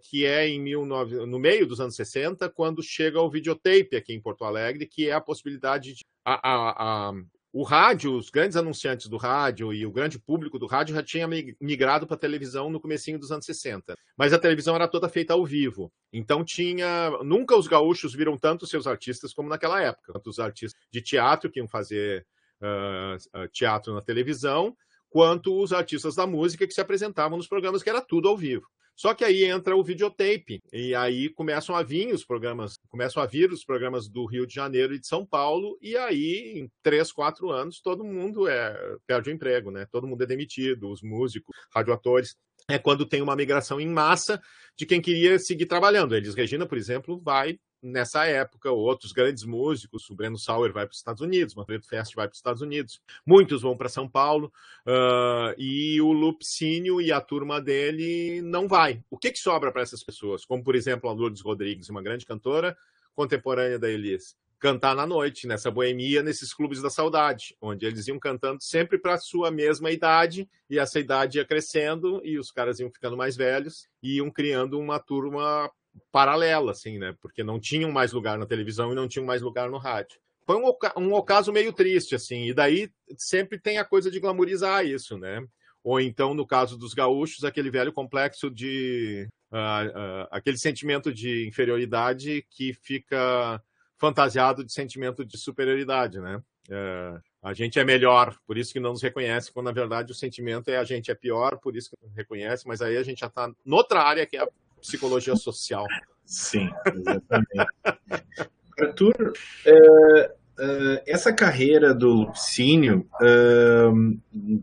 que 0.03 0.27
é 0.27 0.49
em 0.49 0.63
19, 0.63 1.27
no 1.27 1.39
meio 1.39 1.67
dos 1.67 1.81
anos 1.81 1.95
60, 1.95 2.49
quando 2.51 2.83
chega 2.83 3.21
o 3.21 3.31
videotape 3.31 3.97
aqui 3.97 4.13
em 4.13 4.21
Porto 4.21 4.45
Alegre, 4.45 4.87
que 4.87 5.09
é 5.09 5.13
a 5.13 5.21
possibilidade 5.21 5.95
de. 5.95 6.05
A, 6.25 6.35
a, 6.35 7.09
a, 7.09 7.13
o 7.53 7.65
rádio, 7.65 8.15
os 8.15 8.31
grandes 8.31 8.57
anunciantes 8.57 9.09
do 9.09 9.17
rádio 9.17 9.73
e 9.73 9.85
o 9.85 9.91
grande 9.91 10.21
público 10.21 10.59
do 10.59 10.67
rádio 10.67 10.95
já 10.95 11.03
tinha 11.03 11.27
migrado 11.61 12.07
para 12.07 12.15
a 12.15 12.19
televisão 12.19 12.71
no 12.71 12.81
comecinho 12.81 13.19
dos 13.19 13.33
anos 13.33 13.45
60. 13.45 13.97
Mas 14.17 14.33
a 14.33 14.39
televisão 14.39 14.77
era 14.77 14.87
toda 14.87 15.09
feita 15.09 15.33
ao 15.33 15.45
vivo. 15.45 15.93
Então 16.13 16.45
tinha. 16.45 17.11
Nunca 17.25 17.57
os 17.57 17.67
gaúchos 17.67 18.15
viram 18.15 18.39
tanto 18.39 18.67
seus 18.67 18.87
artistas 18.87 19.33
como 19.33 19.49
naquela 19.49 19.83
época. 19.83 20.13
Tanto 20.13 20.31
os 20.31 20.39
artistas 20.39 20.81
de 20.93 21.03
teatro 21.03 21.51
que 21.51 21.59
iam 21.59 21.67
fazer 21.67 22.25
uh, 22.63 23.49
teatro 23.49 23.95
na 23.95 24.01
televisão, 24.01 24.77
quanto 25.09 25.61
os 25.61 25.73
artistas 25.73 26.15
da 26.15 26.27
música 26.27 26.67
que 26.67 26.75
se 26.75 26.81
apresentavam 26.81 27.37
nos 27.37 27.49
programas, 27.49 27.83
que 27.83 27.91
era 27.91 28.01
tudo 28.01 28.29
ao 28.29 28.37
vivo. 28.37 28.67
Só 29.01 29.15
que 29.15 29.25
aí 29.25 29.45
entra 29.45 29.75
o 29.75 29.83
videotape, 29.83 30.61
e 30.71 30.95
aí 30.95 31.31
começam 31.31 31.75
a 31.75 31.83
vir 31.83 32.13
os 32.13 32.23
programas, 32.23 32.75
começam 32.91 33.23
a 33.23 33.25
vir 33.25 33.51
os 33.51 33.65
programas 33.65 34.11
do 34.11 34.27
Rio 34.27 34.47
de 34.47 34.53
Janeiro 34.53 34.93
e 34.93 35.01
de 35.01 35.07
São 35.07 35.25
Paulo, 35.25 35.79
e 35.81 35.97
aí, 35.97 36.59
em 36.59 36.71
três, 36.83 37.11
quatro 37.11 37.49
anos, 37.49 37.81
todo 37.81 38.05
mundo 38.05 38.47
é, 38.47 38.77
perde 39.07 39.31
o 39.31 39.33
emprego, 39.33 39.71
né? 39.71 39.87
Todo 39.91 40.07
mundo 40.07 40.23
é 40.23 40.27
demitido, 40.27 40.91
os 40.91 41.01
músicos, 41.01 41.57
radioatores. 41.75 42.37
É 42.69 42.79
quando 42.79 43.09
tem 43.09 43.23
uma 43.23 43.35
migração 43.35 43.81
em 43.81 43.89
massa 43.89 44.39
de 44.77 44.85
quem 44.85 45.01
queria 45.01 45.39
seguir 45.39 45.65
trabalhando. 45.65 46.15
Eles 46.15 46.35
Regina, 46.35 46.67
por 46.67 46.77
exemplo, 46.77 47.19
vai 47.25 47.59
nessa 47.83 48.27
época, 48.27 48.71
outros 48.71 49.13
grandes 49.13 49.45
músicos, 49.45 50.09
o 50.11 50.15
Breno 50.15 50.39
Sauer 50.39 50.73
vai 50.73 50.87
para 50.87 50.93
os 50.93 50.99
Estados 50.99 51.21
Unidos, 51.21 51.55
Manfredo 51.55 51.87
Fest 51.87 52.15
vai 52.15 52.27
para 52.27 52.33
os 52.33 52.39
Estados 52.39 52.63
Unidos, 52.63 53.01
muitos 53.27 53.63
vão 53.63 53.77
para 53.77 53.89
São 53.89 54.09
Paulo, 54.09 54.53
uh, 54.87 55.55
e 55.59 56.01
o 56.01 56.13
Lupicínio 56.13 57.01
e 57.01 57.11
a 57.13 57.21
turma 57.21 57.61
dele 57.61 58.43
não 58.43 58.69
vai. 58.69 59.03
O 59.11 59.19
que, 59.19 59.31
que 59.31 59.39
sobra 59.39 59.73
para 59.73 59.83
essas 59.83 60.03
pessoas? 60.03 60.45
Como, 60.45 60.63
por 60.63 60.75
exemplo, 60.75 61.09
a 61.09 61.13
Lourdes 61.13 61.41
Rodrigues, 61.41 61.89
uma 61.89 62.03
grande 62.03 62.27
cantora 62.27 62.77
contemporânea 63.15 63.79
da 63.79 63.91
Elis. 63.91 64.37
Cantar 64.59 64.95
na 64.95 65.07
noite, 65.07 65.47
nessa 65.47 65.71
boemia, 65.71 66.23
nesses 66.23 66.53
clubes 66.53 66.83
da 66.83 66.91
saudade, 66.91 67.57
onde 67.63 67.87
eles 67.87 68.07
iam 68.09 68.19
cantando 68.19 68.63
sempre 68.63 68.99
para 68.99 69.15
a 69.15 69.19
sua 69.19 69.51
mesma 69.51 69.91
idade, 69.91 70.47
e 70.69 70.79
essa 70.79 71.01
idade 71.01 71.39
ia 71.39 71.47
crescendo, 71.47 72.21
e 72.23 72.39
os 72.39 72.51
caras 72.51 72.79
iam 72.79 72.91
ficando 72.91 73.17
mais 73.17 73.37
velhos, 73.37 73.89
e 74.03 74.17
iam 74.17 74.31
criando 74.31 74.79
uma 74.79 74.99
turma 74.99 75.71
paralela, 76.11 76.73
assim, 76.73 76.99
né? 76.99 77.15
Porque 77.21 77.43
não 77.43 77.59
tinham 77.59 77.91
mais 77.91 78.13
lugar 78.13 78.39
na 78.39 78.47
televisão 78.47 78.93
e 78.93 78.95
não 78.95 79.09
tinham 79.09 79.27
mais 79.27 79.43
lugar 79.43 79.71
no 79.71 79.79
rádio. 79.79 80.21
Foi 80.47 80.57
um, 80.57 80.73
um 80.97 81.13
ocaso 81.15 81.53
meio 81.53 81.73
triste, 81.73 82.15
assim, 82.15 82.49
e 82.49 82.55
daí 82.55 82.91
sempre 83.17 83.59
tem 83.59 83.79
a 83.79 83.85
coisa 83.85 84.11
de 84.11 84.19
glamorizar 84.19 84.85
isso, 84.85 85.17
né? 85.17 85.45
Ou 85.83 86.01
então, 86.01 86.35
no 86.35 86.47
caso 86.47 86.77
dos 86.77 86.93
gaúchos, 86.93 87.45
aquele 87.45 87.71
velho 87.71 87.93
complexo 87.93 88.51
de. 88.51 89.29
Uh, 89.51 89.89
uh, 89.89 90.29
aquele 90.31 90.59
sentimento 90.59 91.13
de 91.13 91.47
inferioridade 91.49 92.47
que 92.51 92.73
fica 92.73 93.61
fantasiado 93.97 94.65
de 94.65 94.73
sentimento 94.73 95.25
de 95.25 95.37
superioridade, 95.37 96.21
né? 96.21 96.41
Uh, 96.69 97.21
a 97.43 97.53
gente 97.53 97.79
é 97.79 97.85
melhor, 97.85 98.37
por 98.47 98.57
isso 98.59 98.73
que 98.73 98.81
não 98.81 98.91
nos 98.91 99.03
reconhece, 99.03 99.53
quando 99.53 99.67
na 99.67 99.73
verdade 99.73 100.13
o 100.13 100.15
sentimento 100.15 100.69
é 100.69 100.77
a 100.77 100.85
gente 100.85 101.11
é 101.11 101.15
pior, 101.15 101.59
por 101.59 101.75
isso 101.75 101.91
que 101.91 101.97
não 102.03 102.13
reconhece, 102.15 102.67
mas 102.67 102.83
aí 102.83 102.97
a 102.97 103.03
gente 103.03 103.21
já 103.21 103.27
está 103.27 103.51
noutra 103.65 104.03
área 104.03 104.27
que 104.27 104.37
é 104.37 104.43
a 104.43 104.49
psicologia 104.81 105.37
social. 105.37 105.87
Sim, 106.25 106.71
exatamente. 106.87 107.67
Arthur, 108.81 109.33
é, 109.67 110.33
é, 110.61 111.03
essa 111.07 111.33
carreira 111.33 111.95
do 111.95 112.09
Lupicínio, 112.13 113.07
é, 113.21 113.85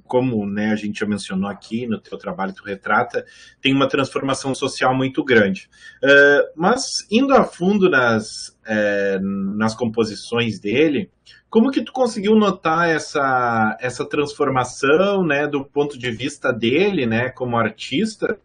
como 0.05 0.45
né, 0.45 0.71
a 0.71 0.75
gente 0.75 0.99
já 0.99 1.07
mencionou 1.07 1.49
aqui 1.49 1.87
no 1.87 1.99
teu 1.99 2.17
trabalho, 2.17 2.53
tu 2.53 2.63
retrata, 2.63 3.25
tem 3.61 3.73
uma 3.73 3.87
transformação 3.87 4.53
social 4.53 4.95
muito 4.95 5.23
grande. 5.23 5.69
É, 6.03 6.51
mas 6.55 7.07
indo 7.09 7.33
a 7.33 7.43
fundo 7.43 7.89
nas, 7.89 8.55
é, 8.65 9.19
nas 9.19 9.73
composições 9.73 10.59
dele, 10.59 11.09
como 11.49 11.71
que 11.71 11.81
tu 11.81 11.91
conseguiu 11.91 12.35
notar 12.35 12.89
essa, 12.89 13.75
essa 13.81 14.05
transformação, 14.05 15.25
né, 15.25 15.47
do 15.47 15.65
ponto 15.65 15.97
de 15.97 16.11
vista 16.11 16.51
dele, 16.51 17.05
né, 17.05 17.29
como 17.29 17.57
artista, 17.57 18.39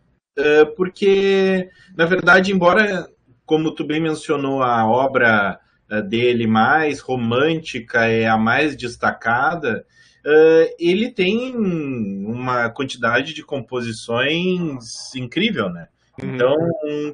porque, 0.77 1.68
na 1.97 2.07
verdade, 2.07 2.53
embora, 2.53 3.09
como 3.45 3.75
tu 3.75 3.85
bem 3.85 4.01
mencionou, 4.01 4.62
a 4.62 4.87
obra 4.87 5.61
eh, 5.90 6.01
dele 6.01 6.47
mais 6.47 7.01
romântica 7.01 8.07
é 8.07 8.27
a 8.27 8.38
mais 8.38 8.75
destacada, 8.75 9.85
eh, 10.25 10.75
ele 10.79 11.11
tem 11.11 11.55
uma 11.55 12.71
quantidade 12.71 13.35
de 13.35 13.42
composições 13.42 15.14
incrível, 15.14 15.68
né? 15.68 15.88
Uhum. 16.23 16.35
Então, 16.35 16.57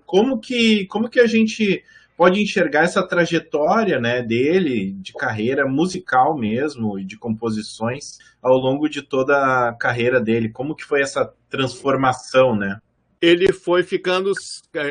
como 0.06 0.38
que, 0.38 0.86
como 0.86 1.08
que 1.08 1.18
a 1.18 1.26
gente 1.26 1.82
pode 2.16 2.40
enxergar 2.40 2.84
essa 2.84 3.02
trajetória 3.02 4.00
né, 4.00 4.22
dele, 4.22 4.92
de 4.92 5.12
carreira 5.12 5.66
musical 5.66 6.36
mesmo, 6.36 6.98
e 6.98 7.04
de 7.04 7.16
composições, 7.16 8.18
ao 8.42 8.58
longo 8.58 8.88
de 8.88 9.02
toda 9.02 9.68
a 9.68 9.72
carreira 9.72 10.20
dele? 10.20 10.48
Como 10.48 10.74
que 10.74 10.84
foi 10.84 11.00
essa 11.00 11.32
transformação, 11.50 12.54
né? 12.54 12.80
Ele 13.20 13.52
foi 13.52 13.82
ficando. 13.82 14.32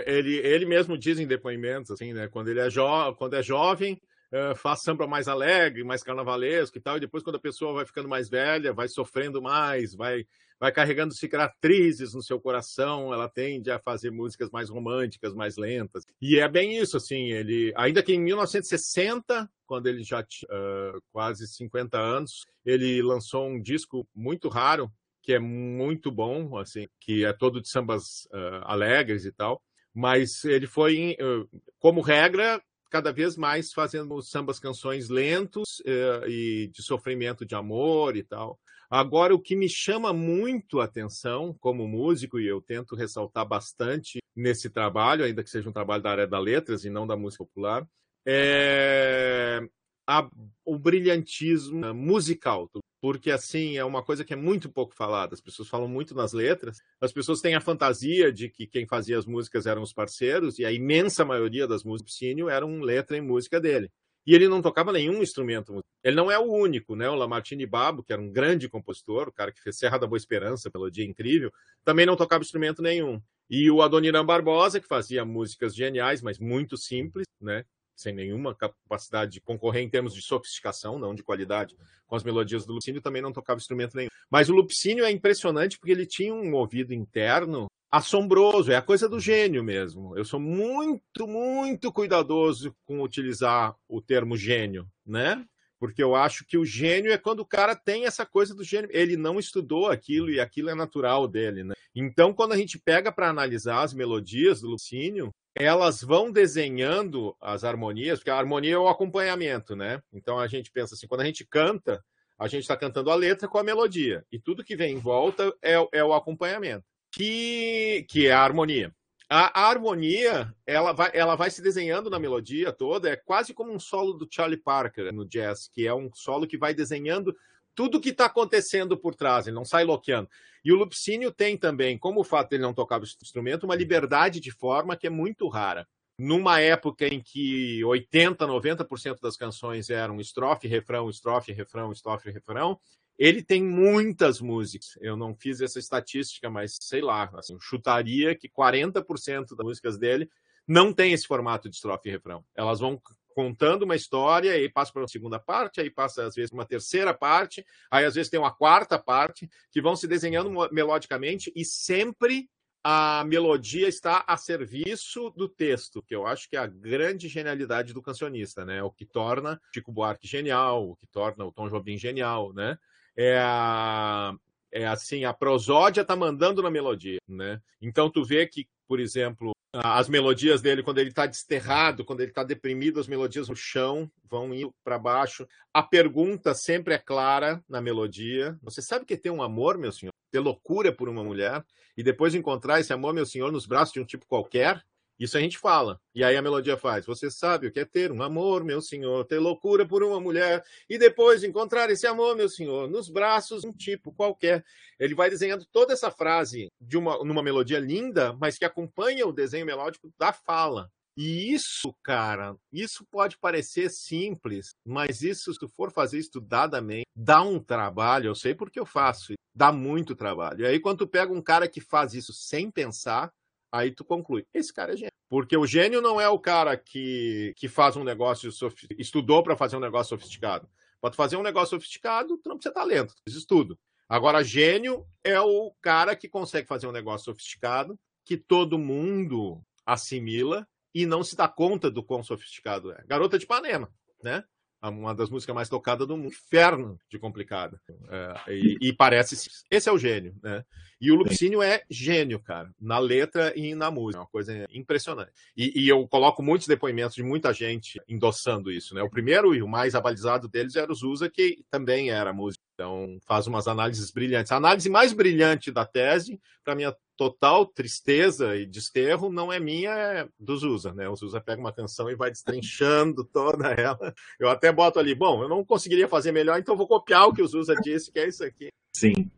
Ele, 0.06 0.38
ele 0.38 0.66
mesmo 0.66 0.98
diz 0.98 1.20
em 1.20 1.28
depoimentos, 1.28 1.92
assim, 1.92 2.13
né? 2.13 2.28
Quando 2.28 2.50
ele 2.50 2.60
é, 2.60 2.70
jo, 2.70 3.13
quando 3.18 3.36
é 3.36 3.44
jovem, 3.44 4.02
uh, 4.32 4.56
faz 4.56 4.82
samba 4.82 5.08
mais 5.08 5.28
alegre, 5.28 5.84
mais 5.84 6.04
carnavalesco 6.04 6.78
e 6.78 6.82
tal, 6.82 6.98
e 6.98 7.02
depois, 7.02 7.24
quando 7.24 7.38
a 7.38 7.42
pessoa 7.42 7.74
vai 7.74 7.86
ficando 7.86 8.10
mais 8.10 8.30
velha, 8.30 8.74
vai 8.74 8.88
sofrendo 8.88 9.42
mais, 9.42 9.94
vai, 9.94 10.26
vai 10.60 10.72
carregando 10.72 11.13
cicatrizes 11.13 12.13
no 12.13 12.22
seu 12.22 12.40
coração, 12.40 13.13
ela 13.13 13.30
tende 13.30 13.72
a 13.72 13.80
fazer 13.80 14.12
músicas 14.12 14.50
mais 14.50 14.70
românticas, 14.70 15.34
mais 15.34 15.58
lentas. 15.58 16.04
E 16.22 16.40
é 16.40 16.48
bem 16.48 16.78
isso, 16.78 16.98
assim, 16.98 17.32
ele. 17.32 17.74
Ainda 17.76 18.04
que 18.04 18.13
em 18.13 18.20
1960, 18.20 19.50
quando 19.66 19.88
ele 19.88 20.04
já 20.04 20.24
tinha 20.24 20.50
uh, 20.50 21.02
quase 21.12 21.48
50 21.48 21.98
anos, 21.98 22.46
ele 22.66 23.02
lançou 23.02 23.48
um 23.48 23.62
disco 23.62 24.08
muito 24.13 24.50
raro 24.50 24.92
que 25.28 25.34
é 25.34 25.40
muito 25.40 26.10
bom, 26.10 26.58
assim, 26.58 26.88
que 27.02 27.26
é 27.26 27.34
todo 27.34 27.60
de 27.60 27.68
sambas 27.68 28.30
uh, 28.32 28.63
alegres 28.63 29.26
e 29.26 29.32
tal, 29.34 29.62
mas 29.94 30.46
ele 30.46 30.66
foi, 30.66 31.18
uh, 31.20 31.62
como 31.80 32.00
regra, 32.00 32.63
cada 32.90 33.12
vez 33.12 33.36
mais 33.36 33.74
fazendo 33.74 34.22
sambas 34.22 34.58
canções 34.58 35.10
lentos 35.10 35.80
uh, 35.80 36.26
e 36.30 36.70
de 36.74 36.82
sofrimento 36.82 37.46
de 37.46 37.56
amor 37.56 38.16
e 38.16 38.24
tal. 38.24 38.58
Agora, 38.90 39.36
o 39.36 39.42
que 39.42 39.54
me 39.54 39.68
chama 39.68 40.13
muito 40.13 40.80
a 40.80 40.86
atenção 40.86 41.54
como 41.60 41.86
músico, 41.90 42.40
e 42.40 42.48
eu 42.48 42.62
tento 42.62 42.96
ressaltar 42.96 43.46
bastante 43.46 44.20
nesse 44.34 44.70
trabalho, 44.70 45.26
ainda 45.26 45.44
que 45.44 45.50
seja 45.50 45.68
um 45.68 45.74
trabalho 45.74 46.02
da 46.04 46.12
área 46.12 46.26
da 46.26 46.40
letras 46.40 46.86
e 46.86 46.90
não 46.90 47.06
da 47.06 47.18
música 47.18 47.44
popular, 47.44 47.86
é 48.26 49.60
a, 50.08 50.28
o 50.65 50.80
brilhantismo 50.80 51.93
musical 51.93 52.70
porque 53.00 53.32
assim 53.32 53.78
é 53.78 53.86
uma 53.86 54.04
coisa 54.04 54.24
que 54.24 54.34
é 54.34 54.36
muito 54.36 54.70
pouco 54.70 54.93
falada. 54.93 55.34
As 55.34 55.41
pessoas 55.41 55.67
falam 55.67 55.88
muito 55.88 56.15
nas 56.15 56.34
letras, 56.34 56.80
as 57.00 57.12
pessoas 57.12 57.41
têm 57.41 57.56
a 57.56 57.62
fantasia 57.62 58.32
de 58.32 58.50
que 58.50 58.65
quem 58.65 58.88
fazia 58.88 59.17
as 59.17 59.26
músicas 59.26 59.65
eram 59.65 59.82
os 59.82 59.93
parceiros, 59.93 60.60
e 60.60 60.65
a 60.65 60.72
imensa 60.72 61.24
maioria 61.24 61.67
das 61.67 61.84
músicas 61.84 62.13
do 62.13 62.17
Cínio 62.17 62.50
eram 62.50 62.80
letra 62.82 63.17
e 63.17 63.22
música 63.22 63.60
dele. 63.60 63.89
E 64.26 64.36
ele 64.36 64.50
não 64.50 64.62
tocava 64.62 64.91
nenhum 64.91 65.22
instrumento. 65.22 65.82
Ele 66.04 66.15
não 66.15 66.30
é 66.30 66.38
o 66.38 66.52
único, 66.52 66.98
né? 66.98 67.10
O 67.10 67.15
Lamartine 67.15 67.65
Babo, 67.65 68.04
que 68.04 68.12
era 68.12 68.22
um 68.22 68.30
grande 68.30 68.67
compositor, 68.67 69.30
o 69.30 69.32
cara 69.32 69.54
que 69.54 69.62
fez 69.62 69.78
Serra 69.78 69.98
da 69.98 70.06
Boa 70.06 70.17
Esperança, 70.17 70.70
melodia 70.74 71.06
incrível, 71.06 71.50
também 71.86 72.06
não 72.06 72.17
tocava 72.17 72.43
instrumento 72.43 72.82
nenhum. 72.82 73.22
E 73.50 73.72
o 73.72 73.82
Adoniran 73.82 74.26
Barbosa, 74.26 74.82
que 74.82 74.88
fazia 74.88 75.24
músicas 75.24 75.74
geniais, 75.74 76.22
mas 76.22 76.39
muito 76.39 76.76
simples, 76.76 77.26
né? 77.39 77.63
Sem 77.97 78.13
nenhuma 78.13 78.53
capacidade 78.53 79.31
de 79.31 79.41
concorrer 79.41 79.81
em 79.81 79.89
termos 79.89 80.13
de 80.13 80.21
sofisticação, 80.21 80.99
não 80.99 81.15
de 81.15 81.23
qualidade, 81.23 81.75
com 82.05 82.15
as 82.15 82.23
melodias 82.23 82.65
do 82.65 82.73
Lupicínio, 82.73 83.01
também 83.01 83.21
não 83.21 83.33
tocava 83.33 83.60
instrumento 83.60 83.97
nenhum. 83.97 84.10
Mas 84.29 84.49
o 84.49 84.53
Lupicínio 84.53 85.03
é 85.03 85.12
impressionante 85.12 85.79
porque 85.79 85.91
ele 85.91 86.05
tinha 86.05 86.33
um 86.33 86.53
ouvido 86.53 86.93
interno 86.93 87.67
assombroso, 87.91 88.71
é 88.71 88.75
a 88.75 88.81
coisa 88.81 89.10
do 89.10 89.19
gênio 89.19 89.63
mesmo. 89.63 90.15
Eu 90.15 90.23
sou 90.23 90.39
muito, 90.39 91.27
muito 91.27 91.91
cuidadoso 91.91 92.75
com 92.86 93.01
utilizar 93.01 93.75
o 93.88 94.01
termo 94.01 94.38
gênio, 94.38 94.88
né? 95.05 95.43
Porque 95.79 96.03
eu 96.03 96.15
acho 96.15 96.45
que 96.45 96.57
o 96.57 96.65
gênio 96.65 97.12
é 97.12 97.17
quando 97.17 97.39
o 97.39 97.45
cara 97.45 97.75
tem 97.75 98.05
essa 98.05 98.25
coisa 98.25 98.53
do 98.53 98.63
gênio. 98.63 98.89
Ele 98.91 99.15
não 99.15 99.39
estudou 99.39 99.88
aquilo 99.88 100.29
e 100.29 100.39
aquilo 100.39 100.69
é 100.69 100.75
natural 100.75 101.27
dele, 101.27 101.63
né? 101.63 101.73
Então, 101.95 102.33
quando 102.33 102.53
a 102.53 102.57
gente 102.57 102.79
pega 102.79 103.12
para 103.12 103.29
analisar 103.29 103.83
as 103.83 103.93
melodias 103.93 104.62
do 104.62 104.69
Lucínio, 104.69 105.31
elas 105.60 106.02
vão 106.02 106.32
desenhando 106.32 107.36
as 107.41 107.63
harmonias, 107.63 108.20
porque 108.20 108.30
a 108.30 108.38
harmonia 108.38 108.76
é 108.76 108.78
o 108.78 108.88
acompanhamento, 108.88 109.76
né? 109.76 110.02
Então 110.13 110.39
a 110.39 110.48
gente 110.48 110.72
pensa 110.72 110.96
assim, 110.96 111.08
quando 111.08 111.22
a 111.22 111.26
gente 111.26 111.46
canta, 111.46 112.04
a 112.38 112.48
gente 112.48 112.62
está 112.62 112.78
cantando 112.78 113.10
a 113.10 113.15
letra 113.15 113.48
com 113.48 113.58
a 113.58 113.63
melodia. 113.63 114.26
E 114.32 114.39
tudo 114.39 114.63
que 114.63 114.76
vem 114.76 114.96
em 114.96 115.00
volta 115.00 115.54
é, 115.62 115.76
é 115.91 116.04
o 116.04 116.13
acompanhamento, 116.13 116.86
que, 117.12 118.06
que 118.10 118.28
é 118.28 118.32
a 118.32 118.41
harmonia. 118.41 118.93
A, 119.30 119.63
a, 119.63 119.70
harmonia, 119.70 120.54
ela 120.65 120.93
vai, 120.93 121.12
ela 121.13 121.36
vai 121.36 121.52
se 121.52 121.62
desenhando 121.62 122.10
na 122.10 122.20
melodia 122.20 122.72
toda, 122.72 123.10
é 123.10 123.15
quase 123.15 123.54
como 123.54 123.74
um 123.74 123.80
solo 123.80 124.13
do 124.13 124.28
Charlie 124.32 124.62
Parker 124.62 125.12
no 125.12 125.28
jazz, 125.28 125.67
que 125.67 125.86
é 125.86 125.93
um 125.93 126.10
solo 126.13 126.48
que 126.48 126.58
vai 126.58 126.74
desenhando 126.74 127.36
tudo 127.78 128.02
que 128.02 128.10
está 128.10 128.26
acontecendo 128.26 128.98
por 128.98 129.13
trás, 129.13 129.46
ele 129.46 129.56
não 129.56 129.63
sai 129.63 129.86
loqueando. 129.86 130.28
E 130.66 130.74
o 130.74 130.76
Lupicínio 130.76 131.32
tem 131.32 131.56
também, 131.56 131.96
como 131.96 132.22
o 132.22 132.24
fato 132.24 132.50
de 132.50 132.56
ele 132.56 132.63
não 132.63 132.74
tocar 132.74 133.00
o 133.00 133.04
instrumento, 133.04 133.66
uma 133.66 133.76
liberdade 133.76 134.40
de 134.40 134.52
forma 134.52 134.98
que 134.98 135.06
é 135.06 135.12
muito 135.12 135.48
rara. 135.48 135.88
Numa 136.18 136.60
época 136.60 137.06
em 137.06 137.22
que 137.22 137.86
80, 137.86 138.48
90% 138.48 139.22
das 139.22 139.38
canções 139.38 139.92
eram 139.92 140.20
estrofe, 140.20 140.68
refrão, 140.68 141.08
estrofe, 141.08 141.52
refrão, 141.52 141.92
estrofe, 141.92 142.32
refrão, 142.32 142.80
ele 143.16 143.44
tem 143.44 143.63
muitas 143.63 144.42
músicas. 144.42 144.98
Eu 145.00 145.16
não 145.16 145.36
fiz 145.36 145.62
essa 145.62 145.78
estatística, 145.78 146.50
mas 146.50 146.78
sei 146.82 147.02
lá, 147.02 147.30
assim, 147.36 147.58
chutaria 147.60 148.36
que 148.36 148.50
40% 148.50 149.56
das 149.56 149.63
músicas 149.63 150.00
dele 150.00 150.28
não 150.68 150.92
tem 150.92 151.13
esse 151.13 151.28
formato 151.28 151.70
de 151.70 151.76
estrofe 151.76 152.10
e 152.10 152.12
refrão. 152.12 152.44
Elas 152.56 152.80
vão 152.80 153.00
contando 153.38 153.84
uma 153.84 153.95
história, 153.95 154.52
aí 154.52 154.67
passa 154.67 154.91
para 154.91 155.04
uma 155.04 155.08
segunda 155.08 155.39
parte, 155.39 155.80
aí 155.80 155.91
passa 155.91 156.26
às 156.26 156.34
vezes 156.34 156.52
uma 156.52 156.65
terceira 156.65 157.13
parte, 157.13 157.63
aí 157.91 158.04
às 158.04 158.15
vezes 158.15 158.32
tem 158.32 158.39
uma 158.39 158.52
quarta 158.52 158.97
parte, 158.97 159.47
que 159.71 159.80
vão 159.80 159.95
se 159.95 160.08
desenhando 160.08 160.52
melodicamente 160.71 161.54
e 161.56 161.63
sempre 161.63 162.50
a 162.84 163.23
melodia 163.26 163.88
está 163.88 164.23
a 164.26 164.36
serviço 164.38 165.30
do 165.38 165.47
texto, 165.47 166.02
que 166.02 166.15
eu 166.15 166.26
acho 166.26 166.50
que 166.50 166.56
é 166.56 166.60
a 166.60 166.65
grande 166.65 167.28
genialidade 167.28 167.93
do 167.93 168.02
cancionista, 168.02 168.65
né? 168.65 168.82
O 168.82 168.89
que 168.89 169.06
torna 169.06 169.62
Chico 169.71 169.91
Buarque 169.91 170.28
genial, 170.28 170.89
o 170.89 170.95
que 170.95 171.06
torna 171.06 171.45
o 171.45 171.52
Tom 171.52 171.69
Jobim 171.69 171.95
genial, 171.95 172.54
né? 172.54 172.76
é, 173.17 173.38
a, 173.39 174.34
é 174.71 174.86
assim, 174.86 175.26
a 175.26 175.34
prosódia 175.34 176.06
tá 176.06 176.15
mandando 176.15 176.62
na 176.62 176.69
melodia, 176.69 177.17
né? 177.28 177.60
Então 177.82 178.10
tu 178.10 178.23
vê 178.23 178.45
que, 178.45 178.67
por 178.88 179.00
exemplo, 179.00 179.52
as 179.73 180.08
melodias 180.08 180.62
dele, 180.62 180.82
quando 180.82 180.99
ele 180.99 181.10
está 181.10 181.25
desterrado, 181.25 182.06
quando 182.06 182.21
ele 182.21 182.32
está 182.32 182.43
deprimido, 182.43 182.99
as 182.99 183.08
melodias 183.08 183.49
no 183.49 183.56
chão 183.56 184.10
vão 184.30 184.53
ir 184.53 184.69
para 184.84 184.97
baixo. 184.97 185.47
A 185.73 185.84
pergunta 185.84 186.53
sempre 186.53 186.93
é 186.93 186.97
clara 186.97 187.63
na 187.67 187.82
melodia. 187.82 188.58
Você 188.62 188.82
sabe 188.82 189.06
que 189.06 189.17
tem 189.17 189.32
um 189.32 189.41
amor, 189.41 189.77
meu 189.77 189.91
senhor? 189.91 190.12
Ter 190.32 190.39
loucura 190.39 190.91
por 190.91 191.10
uma 191.10 191.23
mulher 191.23 191.63
e 191.95 192.03
depois 192.03 192.34
encontrar 192.36 192.80
esse 192.80 192.93
amor, 192.93 193.13
meu 193.13 193.25
senhor, 193.25 193.51
nos 193.51 193.65
braços 193.65 193.93
de 193.93 193.99
um 193.99 194.06
tipo 194.06 194.25
qualquer? 194.25 194.84
Isso 195.19 195.38
a 195.38 195.41
gente 195.41 195.58
fala. 195.58 195.99
E 196.13 196.23
aí 196.23 196.36
a 196.36 196.41
melodia 196.41 196.77
faz. 196.77 197.06
Você 197.06 197.30
sabe 197.32 197.67
o 197.67 197.71
que 197.71 197.80
é 197.80 197.86
ter 197.86 198.12
um 198.12 198.21
amor, 198.21 198.63
meu 198.63 198.82
senhor, 198.82 199.25
ter 199.25 199.39
loucura 199.39 199.86
por 199.88 200.03
uma 200.03 200.19
mulher 200.19 200.63
e 200.89 200.97
depois 200.97 201.43
encontrar 201.43 201.89
esse 201.89 202.06
amor, 202.06 202.36
meu 202.36 202.49
senhor, 202.49 202.89
nos 202.89 203.10
braços 203.10 203.62
de 203.62 203.67
um 203.67 203.73
tipo 203.73 204.13
qualquer. 204.13 204.63
Ele 204.99 205.15
vai 205.15 205.30
desenhando 205.30 205.65
toda 205.71 205.93
essa 205.93 206.12
frase 206.12 206.67
de 206.80 206.97
uma 206.97 207.17
numa 207.23 207.41
melodia 207.41 207.80
linda, 207.80 208.34
mas 208.34 208.58
que 208.58 208.65
acompanha 208.65 209.25
o 209.25 209.34
desenho 209.34 209.65
melódico 209.65 210.12
da 210.19 210.32
fala. 210.32 210.89
E 211.17 211.51
isso, 211.51 211.95
cara, 212.03 212.56
isso 212.71 213.03
pode 213.10 213.39
parecer 213.39 213.89
simples, 213.89 214.69
mas 214.86 215.23
isso, 215.23 215.51
se 215.51 215.60
tu 215.60 215.67
for 215.67 215.91
fazer 215.91 216.19
estudadamente, 216.19 217.08
dá 217.15 217.41
um 217.41 217.60
trabalho. 217.60 218.27
Eu 218.27 218.36
sei 218.36 218.53
porque 218.53 218.80
eu 218.80 218.86
faço, 218.86 219.34
dá 219.56 219.71
muito 219.71 220.15
trabalho. 220.15 220.62
E 220.62 220.67
aí, 220.67 220.80
quando 220.80 220.99
tu 220.99 221.08
pega 221.08 221.34
um 221.34 221.41
cara 221.41 221.67
que 221.67 221.82
faz 221.82 222.13
isso 222.13 222.32
sem 222.34 222.69
pensar, 222.69 223.32
Aí 223.71 223.91
tu 223.91 224.03
conclui, 224.03 224.45
esse 224.53 224.73
cara 224.73 224.93
é 224.93 224.97
gênio. 224.97 225.12
Porque 225.30 225.58
o 225.58 225.65
gênio 225.65 226.01
não 226.01 226.21
é 226.21 226.30
o 226.30 226.39
cara 226.39 226.77
que, 226.77 227.53
que 227.58 227.67
faz 227.67 227.95
um 227.97 228.03
negócio, 228.03 228.49
estudou 228.97 229.43
para 229.43 229.58
fazer 229.58 229.75
um 229.75 229.82
negócio 229.82 230.17
sofisticado. 230.17 230.69
Para 231.01 231.12
fazer 231.13 231.36
um 231.36 231.43
negócio 231.43 231.75
sofisticado, 231.75 232.38
tu 232.38 232.49
não 232.49 232.58
precisa 232.58 232.73
talento, 232.73 233.13
tu 233.13 233.23
precisa 233.23 233.41
estudo. 233.41 233.77
Agora, 234.08 234.43
gênio 234.43 235.06
é 235.23 235.39
o 235.39 235.73
cara 235.82 236.15
que 236.15 236.30
consegue 236.30 236.67
fazer 236.67 236.88
um 236.88 236.93
negócio 236.93 237.25
sofisticado, 237.25 237.99
que 238.23 238.38
todo 238.38 238.80
mundo 238.80 239.62
assimila 239.86 240.67
e 240.93 241.06
não 241.06 241.23
se 241.23 241.36
dá 241.36 241.47
conta 241.47 241.91
do 241.91 242.03
quão 242.03 242.23
sofisticado 242.23 242.91
é. 242.91 243.03
Garota 243.06 243.38
de 243.38 243.43
Ipanema, 243.43 243.91
né? 244.23 244.43
Uma 244.84 245.13
das 245.13 245.30
músicas 245.30 245.56
mais 245.56 245.70
tocadas 245.70 246.08
do 246.08 246.16
mundo, 246.16 246.28
inferno 246.28 247.00
de 247.10 247.18
complicada. 247.18 247.82
É, 248.10 248.54
e, 248.54 248.78
e, 248.82 248.94
parece. 248.94 249.50
Esse 249.70 249.90
é 249.90 249.92
o 249.92 249.98
gênio, 249.98 250.36
né? 250.42 250.63
E 251.00 251.12
o 251.12 251.16
Lupicínio 251.16 251.62
é 251.62 251.84
gênio, 251.90 252.40
cara, 252.40 252.72
na 252.80 252.98
letra 252.98 253.54
e 253.56 253.76
na 253.76 253.92
música. 253.92 254.18
É 254.18 254.22
uma 254.22 254.28
coisa 254.28 254.66
impressionante. 254.72 255.32
E, 255.56 255.84
e, 255.84 255.90
eu 255.90 256.08
coloco 256.08 256.42
muitos 256.42 256.68
depoimentos 256.68 257.16
de 257.16 257.24
muita 257.24 257.54
gente 257.54 258.02
endossando 258.08 258.72
isso, 258.72 258.94
né? 258.94 259.02
O 259.02 259.10
primeiro 259.10 259.54
e 259.56 259.62
o 259.62 259.68
mais 259.68 259.96
abalizado 259.96 260.48
deles 260.48 260.76
era 260.76 260.92
o 260.92 260.96
Zusa, 260.96 261.30
que 261.30 261.63
também 261.70 262.10
era 262.10 262.34
músico. 262.34 262.63
Então, 262.74 263.18
faz 263.26 263.48
umas 263.48 263.68
análises 263.68 264.12
brilhantes. 264.12 264.52
A 264.52 264.58
análise 264.58 264.90
mais 264.90 265.12
brilhante 265.13 265.72
da 265.72 265.86
tese, 265.86 266.40
para 266.63 266.76
minha 266.76 266.96
total 267.17 267.65
tristeza 267.65 268.56
e 268.56 268.65
desterro, 268.65 269.32
não 269.32 269.51
é 269.51 269.60
minha, 269.60 269.89
é 269.89 270.27
do 270.39 270.56
Zusa, 270.56 270.93
né? 270.93 271.10
O 271.10 271.15
Zusa 271.15 271.41
pega 271.41 271.60
uma 271.60 271.73
canção 271.73 272.10
e 272.10 272.15
vai 272.15 272.30
destrinchando 272.30 273.23
toda 273.34 273.69
ela. 273.69 274.13
Eu 274.39 274.49
até 274.49 274.71
boto 274.71 274.99
ali, 274.99 275.15
bom, 275.15 275.41
eu 275.41 275.49
não 275.49 275.65
conseguiria 275.65 276.08
fazer 276.08 276.32
melhor, 276.32 276.60
então 276.60 276.77
vou 276.77 276.88
copiar 276.88 277.27
o 277.27 277.34
que 277.34 277.41
o 277.41 277.47
Zusa 277.47 277.75
disse, 277.82 278.12
que 278.12 278.19
é 278.19 278.27
isso 278.27 278.43
aqui. 278.43 278.69
Sim. 278.95 279.30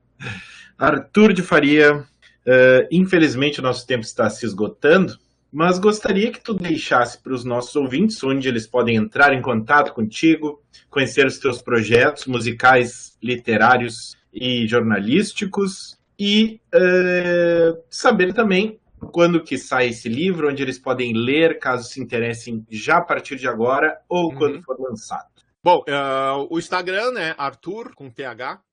Arthur 0.77 1.33
de 1.33 1.41
Faria, 1.41 1.99
uh, 1.99 2.87
infelizmente 2.91 3.59
o 3.59 3.63
nosso 3.63 3.87
tempo 3.87 4.03
está 4.03 4.29
se 4.29 4.45
esgotando, 4.45 5.17
mas 5.51 5.79
gostaria 5.79 6.31
que 6.31 6.43
tu 6.43 6.53
deixasse 6.53 7.21
para 7.21 7.33
os 7.33 7.43
nossos 7.43 7.75
ouvintes 7.75 8.23
onde 8.23 8.47
eles 8.47 8.67
podem 8.67 8.97
entrar 8.97 9.33
em 9.33 9.41
contato 9.41 9.93
contigo, 9.93 10.61
conhecer 10.89 11.25
os 11.25 11.39
teus 11.39 11.61
projetos 11.61 12.27
musicais, 12.27 13.17
literários 13.21 14.15
e 14.31 14.67
jornalísticos 14.67 15.98
e 16.19 16.59
uh, 16.75 17.81
saber 17.89 18.33
também 18.33 18.79
quando 19.13 19.41
que 19.41 19.57
sai 19.57 19.87
esse 19.87 20.09
livro, 20.09 20.49
onde 20.49 20.61
eles 20.61 20.77
podem 20.77 21.13
ler, 21.13 21.57
caso 21.57 21.87
se 21.87 22.01
interessem 22.01 22.65
já 22.69 22.97
a 22.97 23.01
partir 23.01 23.37
de 23.37 23.47
agora 23.47 24.01
ou 24.09 24.29
uhum. 24.29 24.35
quando 24.37 24.61
for 24.61 24.77
lançado. 24.77 25.29
Bom, 25.63 25.79
uh, 25.79 26.47
o 26.49 26.59
Instagram 26.59 27.17
é 27.17 27.33
arthur 27.37 27.93
com 27.95 28.09
th, 28.09 28.23